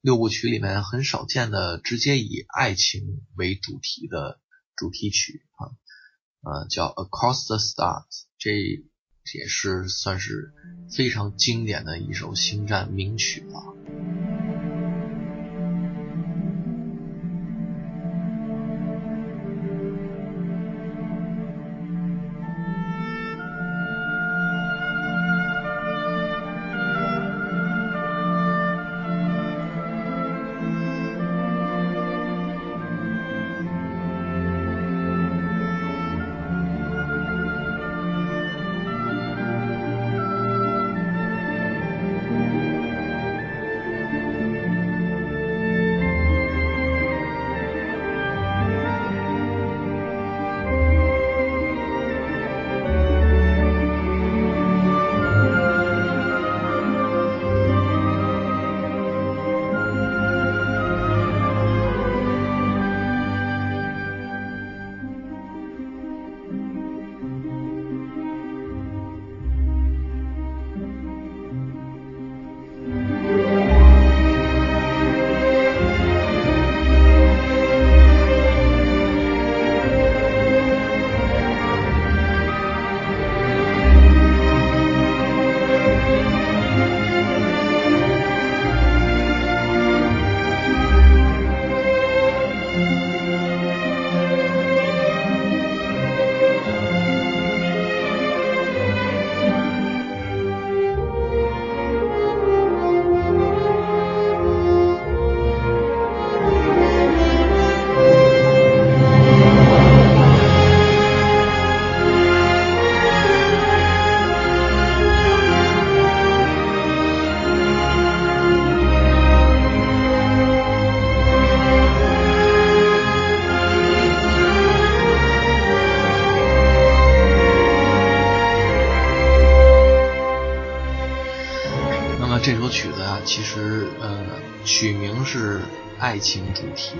[0.02, 4.40] 六部曲里面很少见的，直接以爱情为主题的。
[4.76, 5.42] 主题曲
[6.42, 8.06] 呃，叫《Across the Stars》，
[8.38, 10.54] 这也是算是
[10.96, 14.29] 非常经典的一首星战名曲了。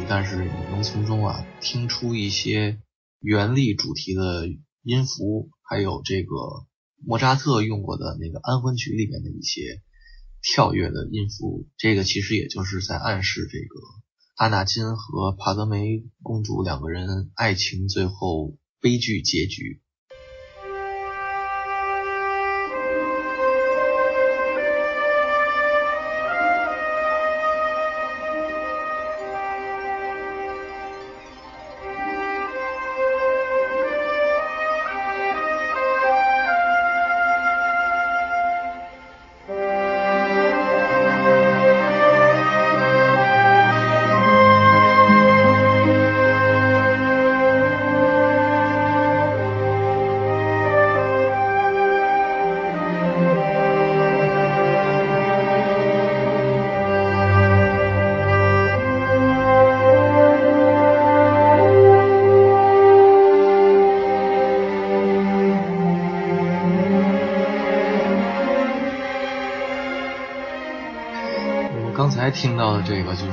[0.10, 2.82] 但是你能从中啊听出一些
[3.20, 4.48] 原力主题的
[4.82, 6.34] 音符，还有这个
[7.06, 9.84] 莫扎特用过的那个安魂曲里面的一些
[10.42, 11.68] 跳跃的音符。
[11.78, 13.80] 这个其实也就是在暗示这个
[14.36, 19.80] 阿纳金和帕德梅公主两个人爱情最后悲剧结局。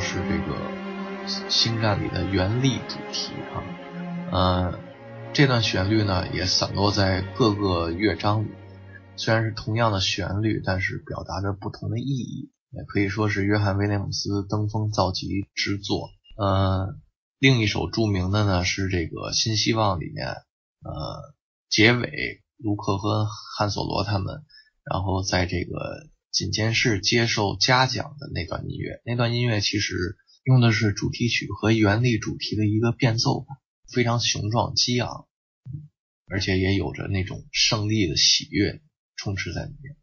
[0.06, 0.54] 是这个
[1.50, 3.58] 《星战》里的原力主题啊，
[4.30, 4.78] 呃，
[5.34, 8.48] 这段旋律呢也散落在各个乐章里，
[9.16, 16.10] 虽然是同样的旋律，但是表达着不同的意义，也可以说是约翰威廉姆斯登峰造极之作。
[16.38, 16.94] 呃，
[17.40, 21.34] 另一首著名的呢是这个《新希望》里面，呃，
[21.68, 23.26] 结尾卢克和
[23.58, 24.44] 汉索罗他们，
[24.84, 33.56] 然后在这个锦监室接受嘉奖的那段音乐，那段音乐其实用的是主题曲和原力主题的一个变奏版，
[33.90, 35.26] 非常雄壮激昂，
[36.26, 38.82] 而且也有着那种胜利的喜悦
[39.16, 39.96] 充斥在里面。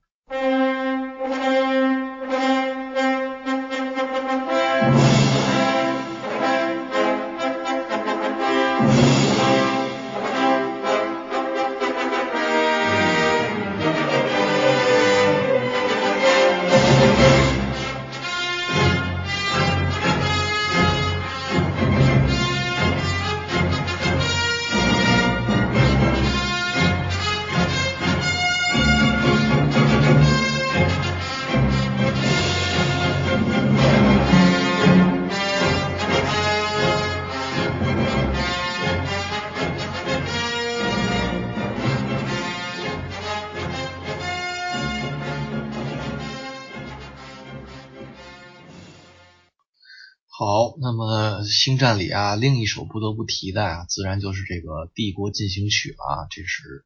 [51.64, 56.28] 星战》里啊，另一首不得不提的啊，自然就是这个《帝国进行曲》了啊。
[56.30, 56.84] 这是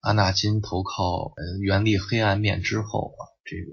[0.00, 3.70] 阿纳金投靠呃原力黑暗面之后啊，这个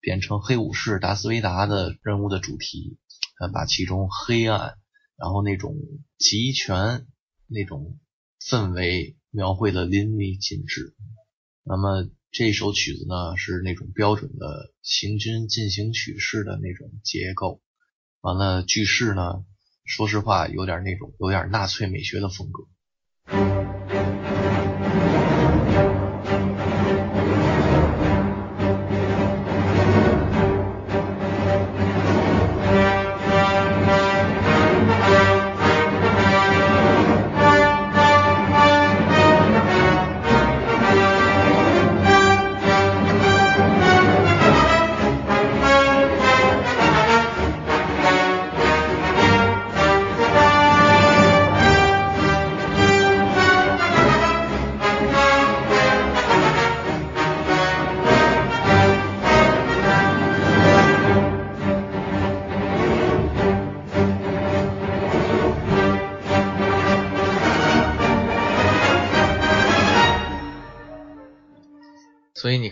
[0.00, 2.98] 变成黑武士达斯维达的人物的主题，
[3.38, 4.74] 呃，把其中黑暗，
[5.16, 5.76] 然后那种
[6.18, 7.06] 集权
[7.46, 8.00] 那种
[8.44, 10.96] 氛围描绘的淋漓尽致。
[11.62, 17.62] 那么这首曲子呢，是那种标准的行军进行曲式的那种结构。
[18.20, 19.44] 完了，句式呢，
[19.84, 23.91] 说实话有点那种有点纳粹美学的风格。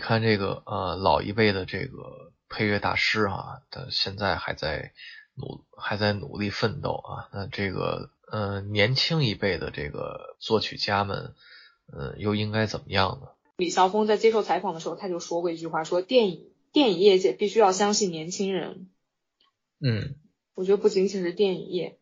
[0.01, 4.91] 看这个呃老一辈的这个配乐大师啊，他现在还在
[5.35, 7.29] 努还在努力奋斗啊。
[7.31, 11.33] 那这个呃年轻一辈的这个作曲家们，
[11.93, 13.27] 呃又应该怎么样呢？
[13.57, 18.89] 李霄峰在接受采访的时候，他就说过一句话，说电影电影业界必须要相信年轻人。
[19.79, 20.15] 嗯，
[20.55, 21.99] 我觉得不仅仅是电影业，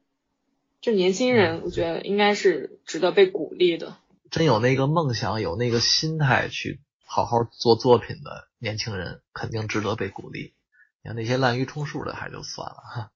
[0.82, 3.97] 就年轻人，我觉得应该是值得被鼓励的。
[4.32, 6.80] 真有那个梦想，有那个心态去
[7.12, 10.53] 好好做作品的年轻人，肯定值得被鼓励。
[11.01, 13.12] 你看那些滥竽充数的，还就算了哈。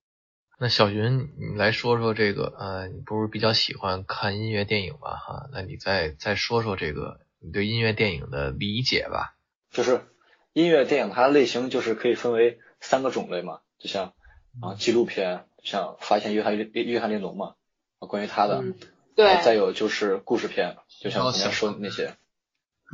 [0.58, 5.16] 那小云，你来说说这个，呃，你不是比较喜欢看音乐电影吧？
[5.16, 9.36] 哈，那你再再说说这个你对音乐电影的理解吧。
[9.70, 10.04] 就是
[10.52, 14.12] 音乐电影它的类型就是可以分为三个种类嘛，就像
[14.60, 17.54] 啊纪录片，像发现约翰约约翰列侬嘛，
[18.00, 18.74] 啊关于他的，嗯，
[19.14, 22.16] 对再有就是故事片，就像刚才说的那些，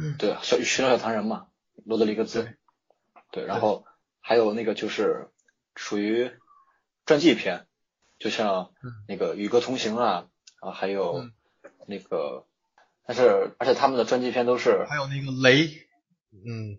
[0.01, 0.16] 嗯。
[0.18, 1.48] 对，小寻找小唐人嘛，
[1.84, 2.57] 罗德里格兹，
[3.30, 3.84] 对，然后
[4.20, 5.28] 还有那个就是
[5.74, 6.30] 属于
[7.07, 7.66] 传记片，
[8.18, 9.05] 就像嗯。
[9.07, 10.26] 那个与歌同行啊，
[10.61, 11.32] 啊还有嗯。
[11.86, 12.46] 那个，
[13.05, 15.66] 但是而且他们的传记片都是还有那个雷，
[16.30, 16.78] 嗯，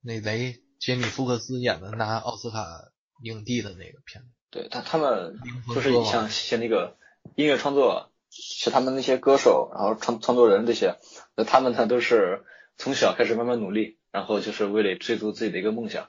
[0.00, 2.90] 那雷杰米福克斯演的拿奥斯卡
[3.22, 5.38] 影帝的那个片子，对他他们
[5.72, 6.96] 就是像像那个
[7.36, 10.96] 音乐创作，是他们那些歌手，然后创创作人这些，
[11.36, 12.44] 那他们呢都是
[12.78, 16.04] 从小开始慢慢努力，然后就是为了追逐自己的一个梦想，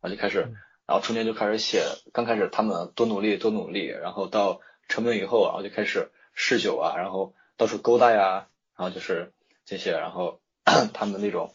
[0.00, 9.32] 然后就开始，嗯然后中间就开始写，刚开始他们多努力多努力，然后到成名以后，然后就开始嗜酒啊，然后到处勾搭呀，然后就是
[9.64, 10.40] 这些，然后
[10.92, 11.54] 他们那种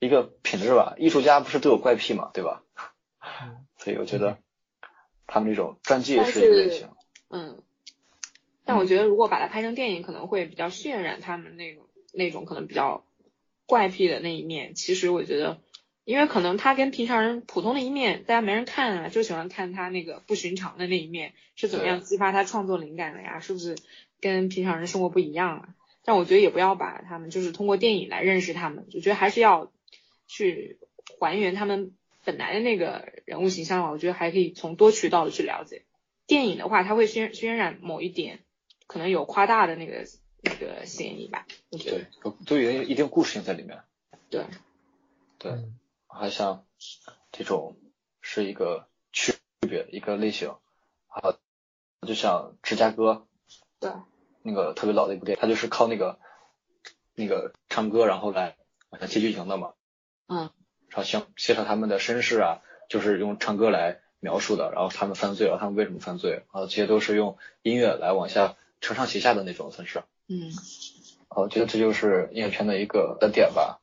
[0.00, 2.64] 一个品质吧，艺术家不是都有怪癖嘛，对吧？
[3.78, 4.36] 所以我觉得
[5.26, 6.90] 他们那种传记但是一个类型。
[7.30, 7.62] 嗯，
[8.64, 13.05] 但我觉得如果把它拍成电影，可能会比较渲染他们那种那种可能比较
[13.66, 14.74] 怪癖的那一面。
[14.74, 15.60] 其实我觉得
[16.04, 23.40] 因为可能他跟平常人普通的一面，大家没人看啊，就喜欢看他那个不寻常的那一面是怎么样激发他创作灵感的呀？
[23.40, 23.76] 是不是
[24.20, 25.68] 跟平常人生活不一样啊？
[26.04, 29.72] 但我觉得也不要把他们就是通过电影来认识他们，我觉得还是要
[30.28, 30.78] 去
[31.18, 31.92] 还原他们
[32.24, 33.90] 本来的那个人物形象吧。
[33.90, 35.82] 我觉得还可以从多渠道的去了解。
[36.28, 38.38] 电影的话，它会渲渲染某一点，
[38.86, 40.04] 可能有夸大的那个
[40.46, 41.46] 那个嫌疑吧。
[41.70, 41.98] 我觉得。
[41.98, 43.82] 对，有都有一定故事性在里面。
[44.30, 44.44] 对，
[45.38, 45.78] 对，嗯。
[46.08, 46.64] 还像
[47.30, 47.76] 这种
[48.22, 50.54] 是一个区别一个类型，
[51.08, 51.36] 啊，
[52.06, 53.26] 就像芝加哥
[53.78, 53.90] 对，
[54.40, 56.18] 那个特别老的一部电影，它就是靠那个
[57.14, 58.56] 那个唱歌然后来
[58.88, 59.74] 往下接剧情的嘛，
[60.26, 60.48] 嗯，
[60.88, 70.50] 然后像介绍他们的身世啊，就是用唱歌来描述的，然后他们犯罪，然后他们为什么犯罪，啊，这些都是用音乐来往下承上启下的那种，算是，嗯。
[71.36, 73.78] 我觉得这就是音乐圈的一个的点吧。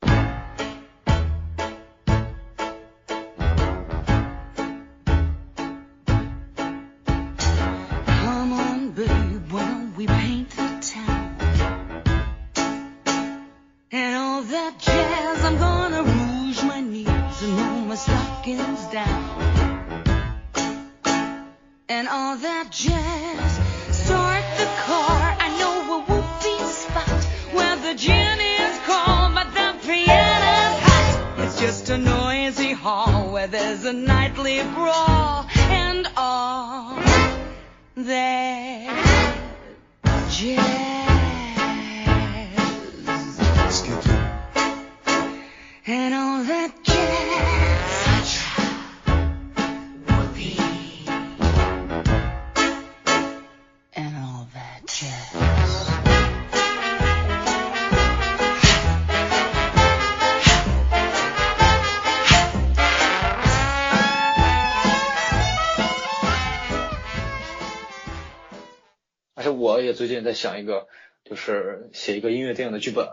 [70.04, 70.90] 最近在想一个，
[71.24, 73.08] 就是写一个音乐电影的剧本，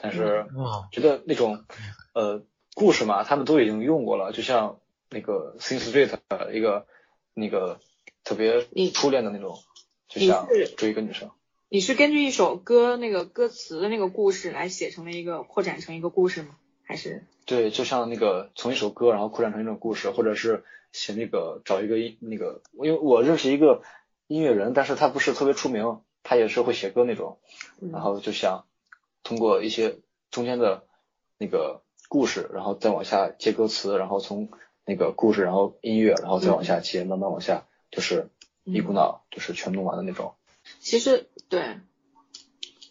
[0.00, 1.66] 但是哇，觉得那种
[2.14, 2.42] 呃
[2.74, 4.80] 故事嘛，他们都已经用过了，就像
[5.10, 6.86] 那个 Sing Street 的一个
[7.34, 7.78] 那个
[8.24, 9.58] 特别初恋的那种，
[10.08, 11.28] 就像追一个女生。
[11.68, 16.56] 你是根据一首歌那个歌词的那个故事来写成了一个扩展成一个故事吗？
[16.84, 23.82] 还是对，就像那个从一首歌，然后扩展成一种故事，或者是写那个找一个音那个，因为我认识一个
[24.32, 27.38] 音乐人，但是他不是特别出名，他也是会写歌那种，
[27.82, 28.64] 嗯然后就想
[29.22, 29.98] 通过一些
[30.30, 30.84] 中间的
[31.36, 34.48] 那个故事，然后再往下接歌词，然后从
[34.86, 38.30] 那个故事，然后音乐，然后再往下接，慢慢往下，就是
[38.64, 40.34] 一股脑就是全弄完的那种。
[40.80, 41.76] 其实对，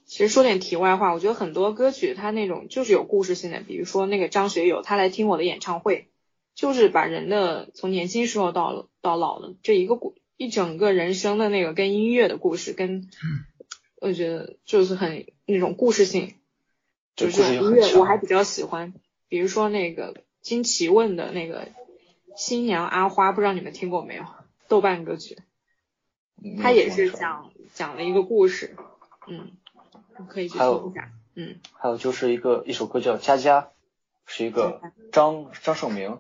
[0.06, 6.10] 其实说点题外话，我觉得很多歌曲它那种就是有故事性的，比如说那个张学友，他来听我的演唱会，
[6.54, 13.10] 就是把人的从年轻时候到到老的这一个故一整个人生的那个跟音乐的故事，跟
[13.98, 16.36] 我觉得就是很那种故事性，
[17.16, 18.94] 就是音乐我还比较喜欢，
[19.28, 21.68] 比如说那个金奇问的那个
[22.36, 24.26] 新娘阿花，不知道你们听过没有？
[24.68, 25.38] 豆瓣歌曲。
[26.44, 28.76] 嗯他也是讲讲了一个故事，
[29.28, 29.52] 嗯，
[30.28, 33.62] 可以去听一下，嗯，还有就是一个一首歌叫《佳佳》，
[34.26, 36.20] 是一个张张胜明，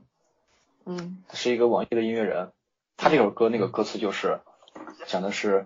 [0.85, 2.51] 嗯他是一个网易的音乐人。
[3.01, 4.41] 他这首歌那个歌词就是
[5.07, 5.65] 讲的是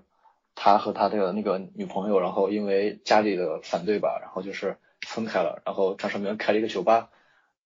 [0.56, 5.62] 他和他的那个女朋友，然后因为家里的反对吧，然后就是分开了。
[5.66, 7.10] 然后张胜明开了一个酒吧，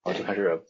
[0.03, 0.63] 然后就开始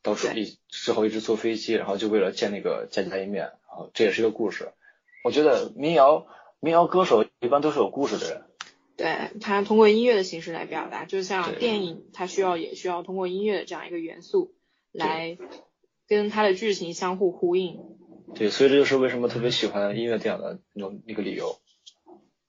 [0.00, 3.42] 到处一之后一直坐飞机，然后就为了见那个见他一面。
[3.68, 4.72] 然后这也是一个故事。
[5.22, 6.26] 我觉得民谣
[6.58, 8.42] 民谣歌手一般都是有故事的人。
[8.96, 14.54] 对他通过音乐的形式来表达，就像电影，他需要也需要通过音乐的这样一个元素
[14.92, 15.36] 来
[16.08, 17.95] 跟他的剧情相互呼应。
[18.34, 21.60] 对，所以这就是为什么特别喜欢音乐电影的那种那个理由。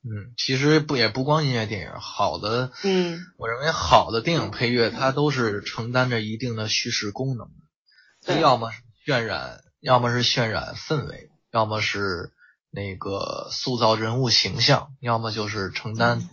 [0.04, 7.50] 嗯，其实不也不光音乐电影，好的，嗯，我认为好的电影配乐它都是承担着一定的叙事功能，
[8.22, 12.32] 它要么是渲染，要么是渲染氛围，要么是
[12.70, 16.30] 那个塑造人物形象，要么就是承担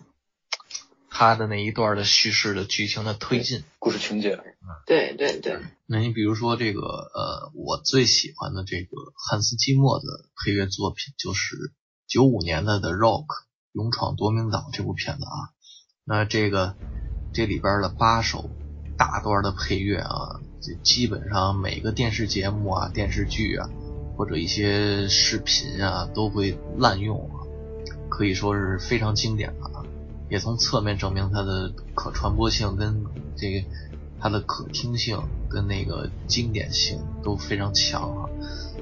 [1.16, 3.62] 他的那一段的叙事的剧情的推进。
[3.78, 4.36] 故事情节，
[4.84, 10.04] 对对对，那你比如说这个呃，我最喜欢的这个汉斯季默的
[10.44, 11.72] 配乐作品，就是
[12.08, 13.26] 九五年的《The Rock》
[13.72, 15.54] 勇闯夺命岛这部片子啊。
[16.04, 16.74] 那这个
[17.32, 18.50] 这里边的八首
[18.98, 23.70] 大段的配乐啊，这基本上每个电视节目啊、电视剧啊，
[24.16, 27.46] 或者一些视频啊都会滥用啊，
[28.10, 29.73] 可以说是非常经典的啊。
[30.34, 33.04] 也从侧面证明它的可传播性跟
[33.36, 33.64] 这个
[34.20, 35.16] 它的可听性
[35.48, 38.28] 跟那个经典性都非常强啊。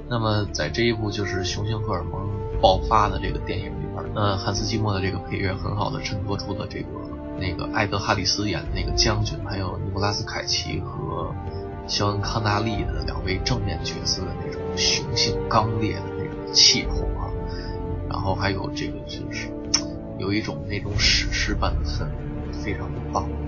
[0.09, 2.27] 那么在这一部就是雄性荷尔蒙
[2.59, 6.87] 爆发的这个电影里边，呃，汉斯季默的这个配乐很好的衬托出了这个
[7.39, 11.35] 那个艾德哈里斯演的那个将军，还有尼古拉斯凯奇和
[11.87, 17.29] 肖恩康纳利的两位正面角色的那种雄性刚烈的那种气魄啊，
[18.09, 19.52] 然后还有这个就是
[20.23, 23.42] 有一种那种史诗般的氛围，非常的棒。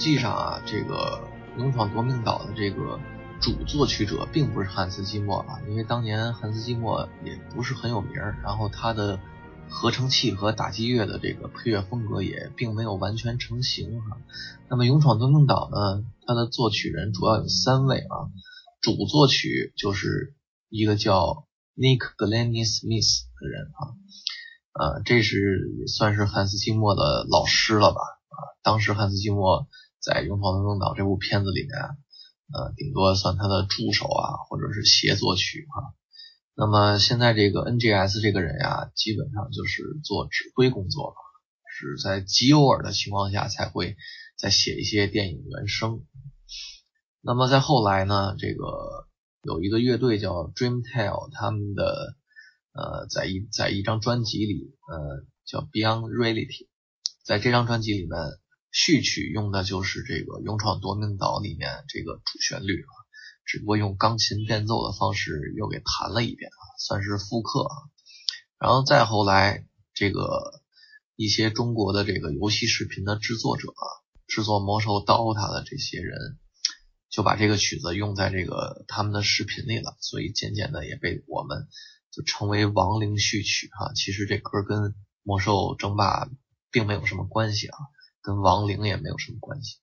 [0.00, 1.28] 实际上啊，这个
[1.58, 2.98] 《勇闯夺命岛》的这个
[3.38, 9.20] 主作曲者并不是汉斯季默啊，因为当年汉斯季默也不是很有名儿，然后他的
[9.68, 14.16] 合成器和打击乐的这个配乐风格也并没有完全成型哈、
[14.70, 18.32] 那么《勇闯夺命岛》呢，它的作曲人主要有三位啊，
[18.80, 20.34] 主作曲就是
[20.70, 21.46] 一个叫
[21.76, 23.92] Nick Glennie Smith 的人啊，
[24.80, 25.36] 呃，这是
[25.88, 28.00] 算是汉斯季默的老师了吧？
[28.00, 29.66] 啊，当时汉斯季默
[30.00, 31.70] 在《勇闯夺命岛》这部片子里面，
[32.52, 35.94] 呃，顶多算他的助手啊，或者是协作曲啊。
[36.54, 41.14] 那么现在这个 NGS 这个人呀，基本上就是做指挥工作了，
[41.68, 43.96] 是在极偶尔的情况下才会
[44.36, 46.04] 再写一些电影原声。
[47.22, 49.06] 那么在后来呢，这个
[49.42, 52.16] 有一个乐队叫 Dreamtale，他们的
[52.72, 56.68] 呃，在一在一张专辑里，呃，叫 Beyond Reality，
[57.24, 58.18] 在这张专辑里面，
[58.72, 62.92] 序曲用的就是这个《勇闯夺命岛》里面这个主旋律啊，
[63.44, 67.74] 只不过用钢琴变奏的方式又给弹了一遍啊，算是复刻啊。
[68.58, 70.62] 然后再后来，这个
[71.16, 73.84] 一些中国的这个游戏视频的制作者啊，
[74.26, 76.38] 制作魔兽 DOTA 的这些人，
[77.08, 81.66] 就把这个曲子用在这个他们的视频里了，所以渐渐的也被我们
[82.12, 86.28] 就称为亡灵序曲哈、其实这歌跟魔兽争霸
[86.70, 87.76] 并没有什么关系啊，
[88.22, 89.78] 跟亡灵也没有什么关系。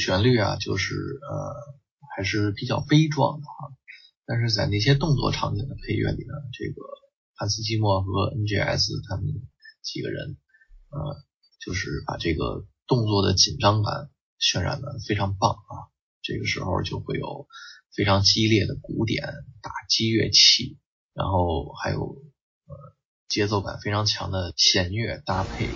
[0.00, 1.54] 旋律啊，就是呃
[2.16, 3.52] 还是比较悲壮的哈。
[4.26, 6.82] 但是在那些动作场景的配乐里呢，这个
[7.34, 9.26] 汉斯季默和 NGS 他们
[9.82, 10.36] 几个人，
[10.90, 11.16] 呃，
[11.60, 15.90] 就是把这个动作的紧张感渲染的非常棒啊。
[16.22, 17.48] 这个时候就会有
[17.94, 19.24] 非常激烈的鼓点、
[19.62, 20.78] 打击乐器，
[21.12, 22.22] 然后还有
[22.66, 22.76] 呃
[23.28, 25.68] 节奏感非常强的弦乐搭配。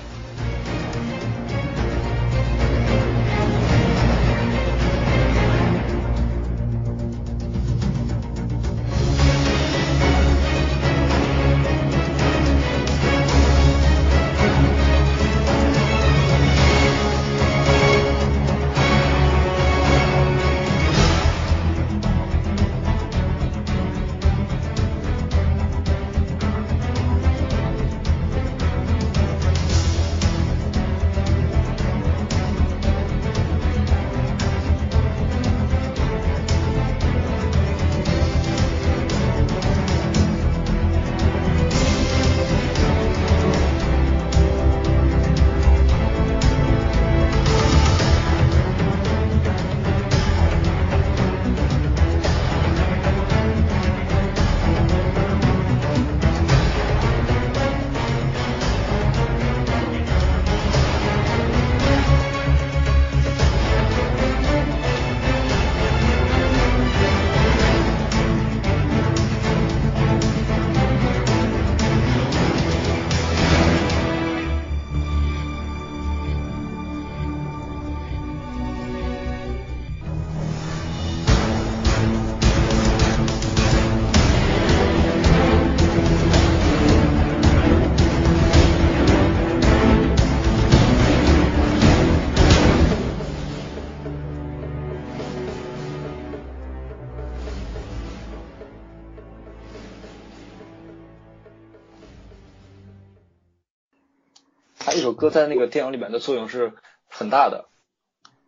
[105.15, 106.75] 歌在那个电影里面的作用是
[107.09, 107.69] 很大的。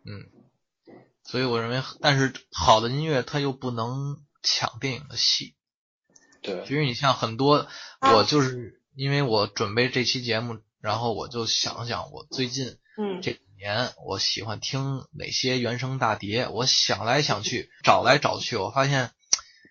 [0.05, 0.29] 嗯，
[1.23, 5.55] 所以我认为，但是好的音乐它又不能抢电影的戏。
[6.41, 7.67] 对，其实你像很多，
[7.99, 19.11] 我就是因为我准备这期节目，然后我就想想我最近嗯这几年我喜欢听哪些原声大碟，我想来想去，找来找去，我发现，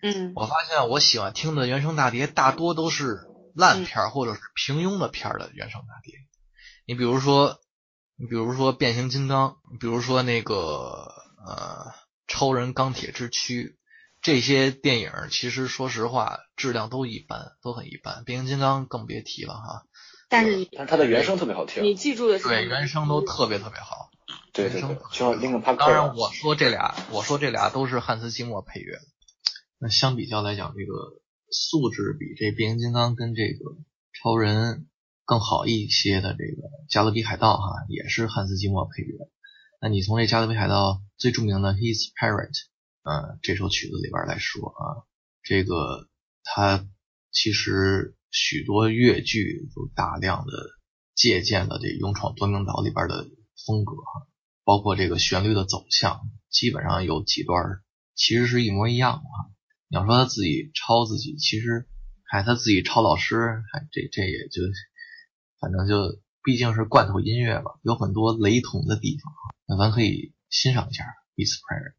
[0.03, 3.25] 嗯我发现我喜欢听的原声大碟大多都是
[3.55, 6.13] 烂片儿或者是平庸的片儿的原声大碟。
[6.87, 7.59] 你比如说，
[8.15, 11.11] 你比如说变形金刚，比如说那个
[11.45, 11.91] 呃
[12.27, 13.75] 超人钢铁之躯，
[14.21, 18.23] 这些电影其实说实话质量都一般，都很一般。
[18.23, 19.83] 变形金刚更别提了哈，
[20.29, 21.83] 但是你但是他的原声特别好听。
[21.83, 24.09] 你记住的是对原声都特别特别好。
[24.53, 25.79] 对对对原声，就像林肯帕克。
[25.79, 29.03] 当然，我说这俩，我说这俩都是汉斯季默配乐的。
[29.77, 31.19] 那相比较来讲，这个
[31.51, 33.75] 素质比这变形金刚跟这个
[34.13, 34.87] 超人
[35.27, 39.29] 更好一些的这个《加勒比海盗》哈，也是汉斯季默配乐。
[39.81, 42.47] 那你从这《加勒比海盗》最著名的《His Pirate》
[43.03, 45.03] 呃这首曲子里边来说啊，
[45.43, 46.07] 这个
[46.45, 46.87] 它
[47.29, 50.53] 其实许多乐句都大量的
[51.13, 53.27] 借鉴了这《勇闯夺命岛》里边的
[53.65, 53.95] 风格，
[54.63, 57.81] 包括这个旋律的走向，基本上有几段
[58.15, 59.51] 其实是一模一样的哈。
[59.89, 61.85] 你要说他自己抄自己，其实
[62.23, 64.61] 还他自己抄老师，还这这也就
[65.59, 69.33] 反正就毕竟是罐头音乐嘛，有很多雷同的地方。
[69.67, 71.03] 那咱可以欣赏一下
[71.35, 71.93] 《His Prayer》。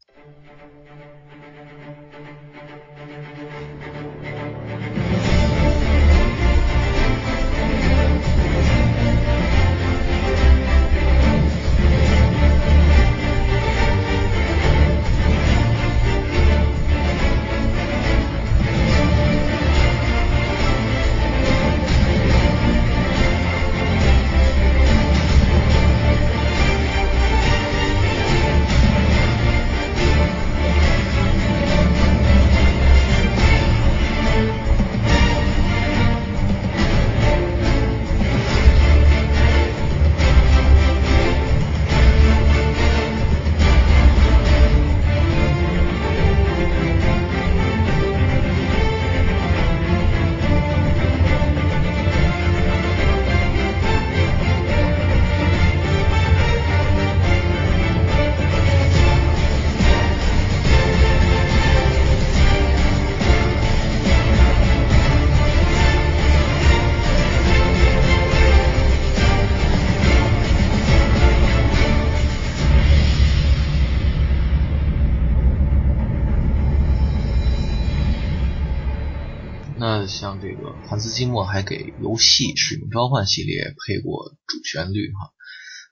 [80.99, 85.31] 斯季默还给游戏《使命召唤》系列配过主旋律哈，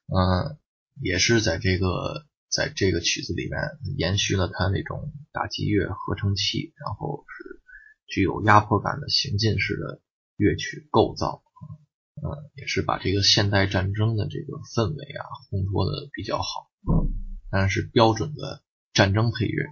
[0.08, 0.58] 嗯，
[1.01, 3.60] 也是在这个在这个曲子里面
[3.97, 7.62] 延续了他那种打击乐合成器，然后是
[8.08, 10.01] 具有压迫感的行进式的
[10.36, 11.43] 乐曲构造，
[12.16, 16.70] 嗯，也是把这个现代战争的这个氛围啊烘托的比较好，
[17.51, 19.66] 当然是标准的战争配乐。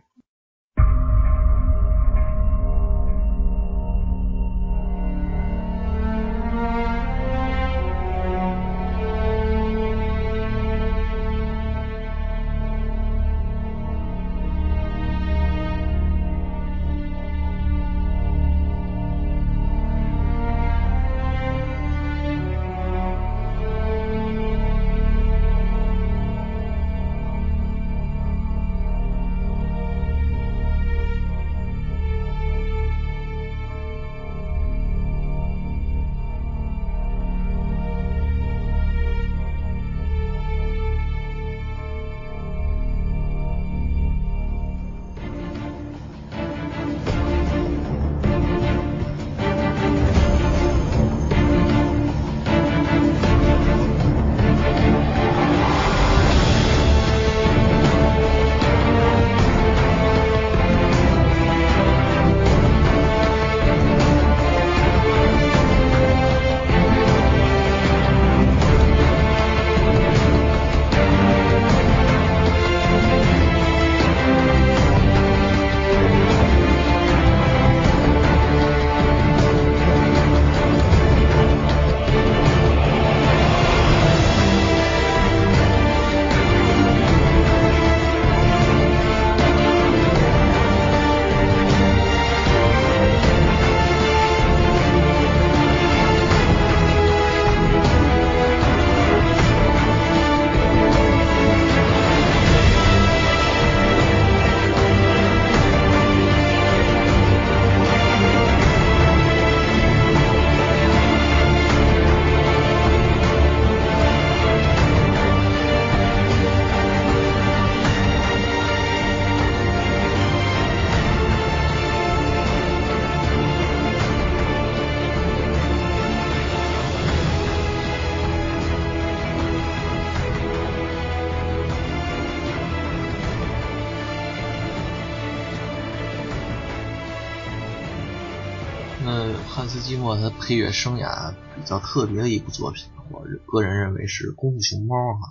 [140.45, 145.27] 配乐生涯比较特别的一部作品，我个人认为是《功夫熊猫》哈，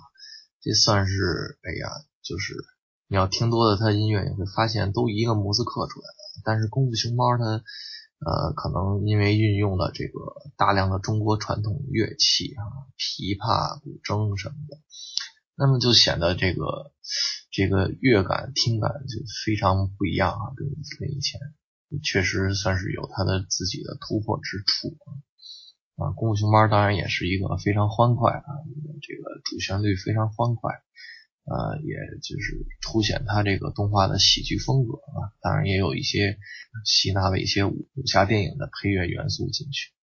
[0.59, 1.87] 这算是哎呀，
[2.21, 2.53] 就是
[3.07, 6.41] 你要听多了他音乐，你会发现都一个模子刻出来的。
[6.43, 10.19] 但是《功夫熊猫》它呃，可能因为运用了这个
[10.57, 14.77] 大量的中国传统乐器啊，琵琶、古筝什么的，
[15.55, 16.91] 那么就显得这个
[17.51, 20.67] 这个乐感、听感就非常不一样啊，跟
[20.99, 21.39] 跟以前。
[22.03, 24.97] 确实算是有他的自己的突破之处
[25.95, 26.11] 啊！
[26.11, 28.49] 功夫熊猫当然也是一个非常欢快啊，
[29.01, 30.73] 这个主旋律非常欢快，
[31.45, 35.31] 呃，也就是凸显他这个动画的喜剧风格啊。
[35.41, 36.37] 当然也有一些
[36.83, 39.93] 吸纳了一些武侠电影的配乐元素进去。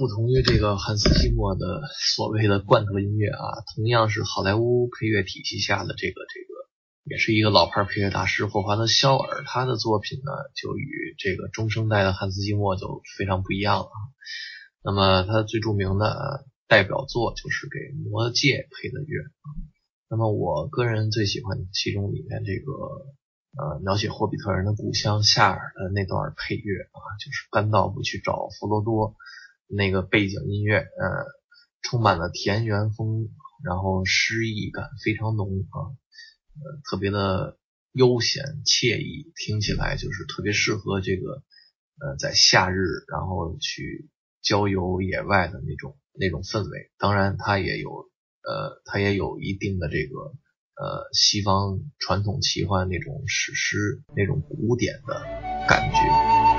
[0.00, 1.82] 不同于这个汉斯季默的
[2.16, 3.44] 所谓的罐头音乐啊，
[3.76, 6.54] 同样是好莱坞配乐体系下的这个这个，
[7.04, 13.90] 也是一个老牌配乐大师霍华德肖尔，他的作品呢就与这个中生代的汉斯季默就非常不一样了。
[14.82, 17.78] 那么他最著名的代表作就是给
[18.10, 19.22] 《魔戒》配的乐。
[20.08, 29.14] 那么我个人最喜欢其中里面这个呃描写霍比特人的故乡夏尔的那段配乐啊，就是甘道夫去找弗罗多
[29.70, 30.86] 那个背景音乐，呃，
[31.82, 33.30] 充满了田园风，
[33.64, 35.78] 然后诗意感非常浓啊，
[36.54, 37.58] 呃，特别的
[37.92, 41.42] 悠闲惬意，听起来就是特别适合这个
[42.00, 44.08] 呃在夏日然后去
[44.42, 46.90] 郊游野外的那种那种氛围。
[46.98, 50.18] 当然，它也有呃，它也有一定的这个
[50.76, 55.14] 呃西方传统奇幻那种史诗那种古典的
[55.68, 56.49] 感觉。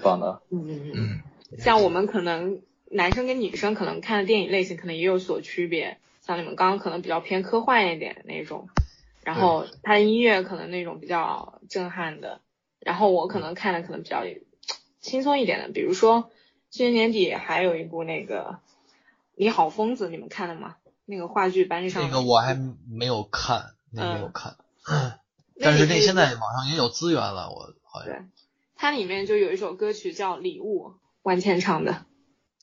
[0.00, 0.42] 棒的。
[0.50, 1.22] 嗯嗯嗯。
[1.52, 8.68] 嗯，像我们可能男生跟女生可能看的电影类型可能也有所区别，像你们刚刚可能比较偏科幻一点的那种，
[9.22, 12.40] 然后他的音乐可能那种比较震撼的，
[12.80, 14.24] 然后我可能看的可能比较
[15.00, 16.30] 轻松一点的，比如说
[16.70, 18.42] 去年年底还有一部那个
[19.36, 20.76] 《你好疯子》，你们看了吗？
[21.06, 22.54] 那个话剧班上那个我还
[22.88, 24.56] 没有看，那个没有嗯看，
[24.86, 25.18] 那
[25.60, 28.22] 但是那现在网上也有资源了，我好像对，
[28.80, 30.86] 它里面就有一首歌曲叫《礼物》，
[31.20, 32.06] 万茜唱的。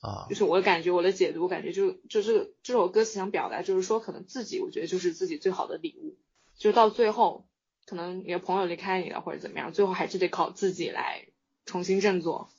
[0.02, 6.18] 啊就，是我感觉我的解读，感觉就就是这首歌词想表达，就是说可能自己，我觉得就是自己最好的礼物，
[6.58, 7.46] 就到最后，
[7.86, 11.28] 可能你的朋友离开你了或者怎么样，最后还是得靠自己来
[11.68, 12.50] 重新振作，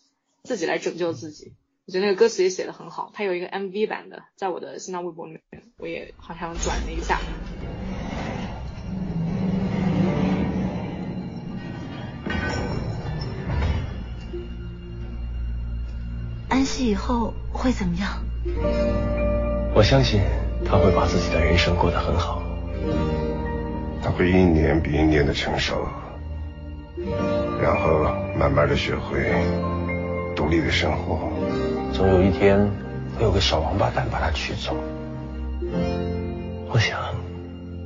[0.44, 1.54] 自己来拯救自己。
[1.86, 7.18] 我觉得那个歌词也写的很好，它有一个 MV 版的，在我的新浪微博里面，我也好像转了一下。
[16.68, 18.10] 安息以后会怎么样？
[19.74, 20.20] 我相信
[20.66, 22.42] 他会把自己的人生过得很好。
[24.02, 25.88] 他会一年比一年的成熟，
[27.58, 29.32] 然后慢慢的学会
[30.36, 31.32] 独立的生活。
[31.94, 32.58] 总有一天
[33.16, 34.76] 会有个小王八蛋把他娶走。
[36.68, 36.98] 我想，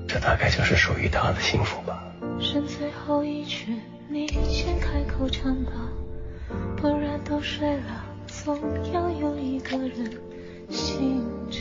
[0.09, 2.03] 这大概就是属于他的幸福吧。
[2.41, 3.77] 剩最后一句，
[4.09, 5.71] 你先开口唱吧，
[6.77, 8.05] 不然都睡了，
[8.45, 8.59] 总
[8.93, 10.11] 要有一个人
[10.69, 11.61] 醒着，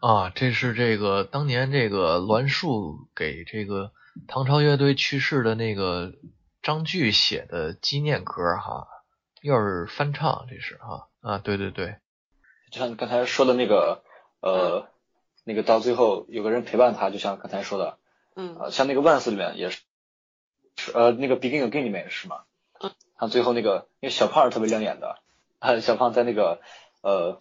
[0.00, 3.92] 啊，这是这个当年这个栾树给这个
[4.26, 6.14] 唐朝乐队去世的那个
[6.62, 8.88] 张炬写的纪念歌哈，
[9.42, 11.96] 又是翻唱，这是哈啊，对对对，
[12.70, 14.02] 就像你刚才说的那个，
[14.40, 14.88] 呃，
[15.44, 17.98] 那个到最后有个人陪伴他，就像刚才说的，
[18.36, 18.56] 嗯。
[18.58, 19.80] 呃，像那个万斯里面也是，
[20.76, 22.44] 是呃，那个 Begin Again 里面也是嘛，
[22.80, 25.18] 嗯，他最后那个那个小胖是特别亮眼的，
[25.58, 26.62] 啊， 小胖在那个
[27.02, 27.38] 呃，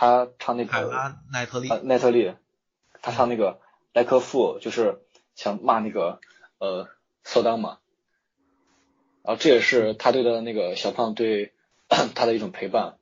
[0.00, 1.68] 他唱那个凯拉奈特利。
[1.68, 2.32] 呃奈特利，
[3.02, 3.60] 他唱那个
[3.92, 5.00] 莱克富，就是
[5.34, 6.20] 想骂那个
[6.58, 6.88] 呃
[7.24, 7.80] 骚当嘛，
[9.24, 11.52] 然后这也是他对的那个小胖对
[12.14, 12.96] 他的一种陪伴，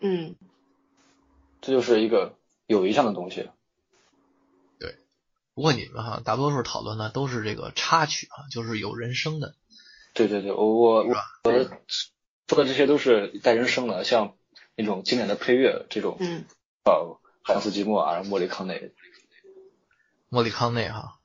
[0.00, 0.36] 嗯。
[1.62, 2.34] 这就是一个
[2.66, 3.48] 友谊上的东西。
[4.78, 4.96] 对
[5.54, 9.54] 不过你们哈，大多数讨论的都是这个插曲啊，就是有人声的，
[10.12, 11.04] 对对对，我我
[11.44, 11.52] 我
[12.46, 14.36] 说的这些都是带人声的，像
[14.76, 16.44] 那种经典的配乐这种，嗯
[16.84, 18.92] 呃，汉斯季默啊，莫里康内，
[20.28, 21.18] 莫里康内哈。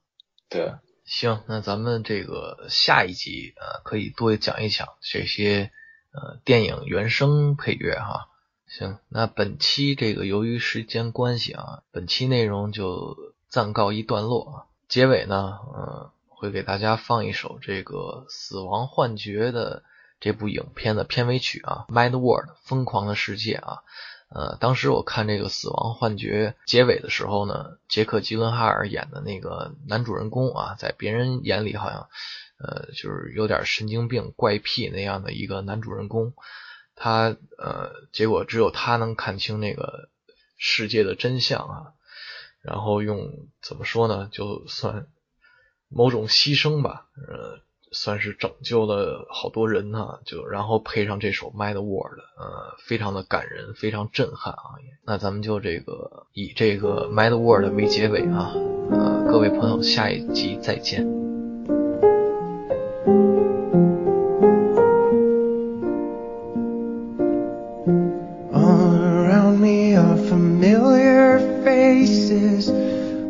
[0.49, 0.73] 对，
[1.05, 5.72] 行，那咱们这个下一集呃，可以多讲一讲这些
[6.11, 8.30] 呃电影原声配乐哈。
[8.67, 14.55] 行，那本期这个由于时间关系啊，本期内容就暂告一段落啊。
[14.88, 19.84] 结尾呢，呃，会给大家放一首这个《死亡幻觉》的
[20.26, 23.84] 这部影片的片尾曲啊，《Mad World》疯狂的世界啊。
[24.30, 32.10] 呃，当时我看这个《死亡幻觉》结尾的时候呢，杰克·吉伦哈尔演的那个男主人公啊，在别人眼里好像，
[32.57, 36.34] 呃，就是有点神经病、怪癖那样的一个男主人公。
[36.95, 40.10] 他呃，结果只有他能看清那个
[40.57, 41.93] 世界的真相啊，
[42.64, 45.06] 然后用怎么说呢，就算
[45.88, 47.60] 某种牺牲吧，呃，
[47.95, 54.76] 算是拯救了好多人呢、就然后配上这首《Mad World》，呃，非常的感人，非常震撼啊。
[55.05, 58.53] 那咱们就这个以这个《Mad World》为结尾啊，
[58.91, 61.07] 呃，各位朋友，下一集再见。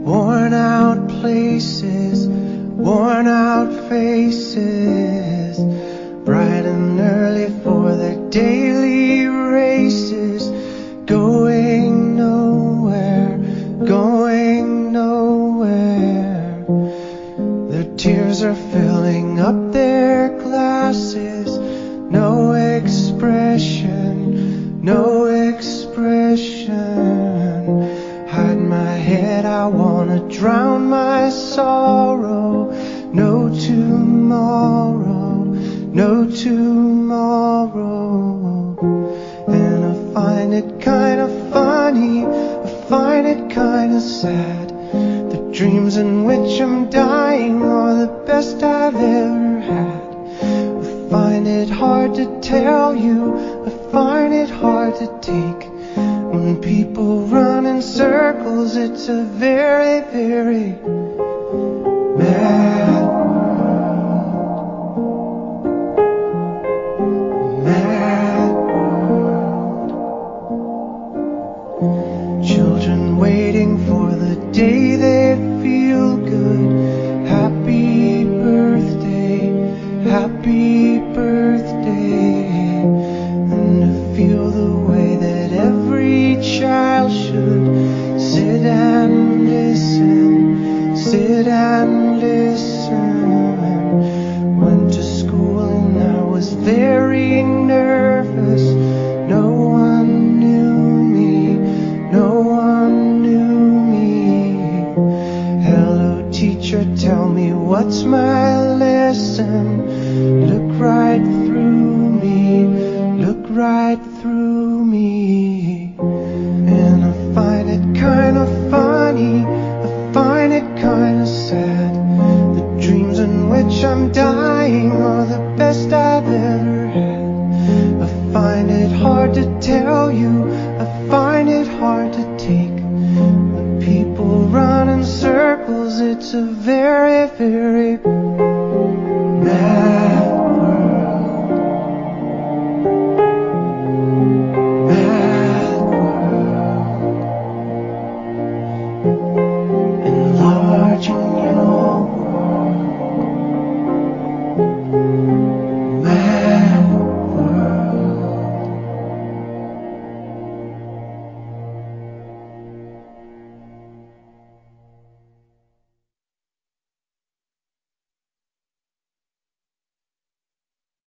[0.05, 2.27] Worn out places,
[2.77, 3.84] worn out places,
[4.25, 5.04] pieces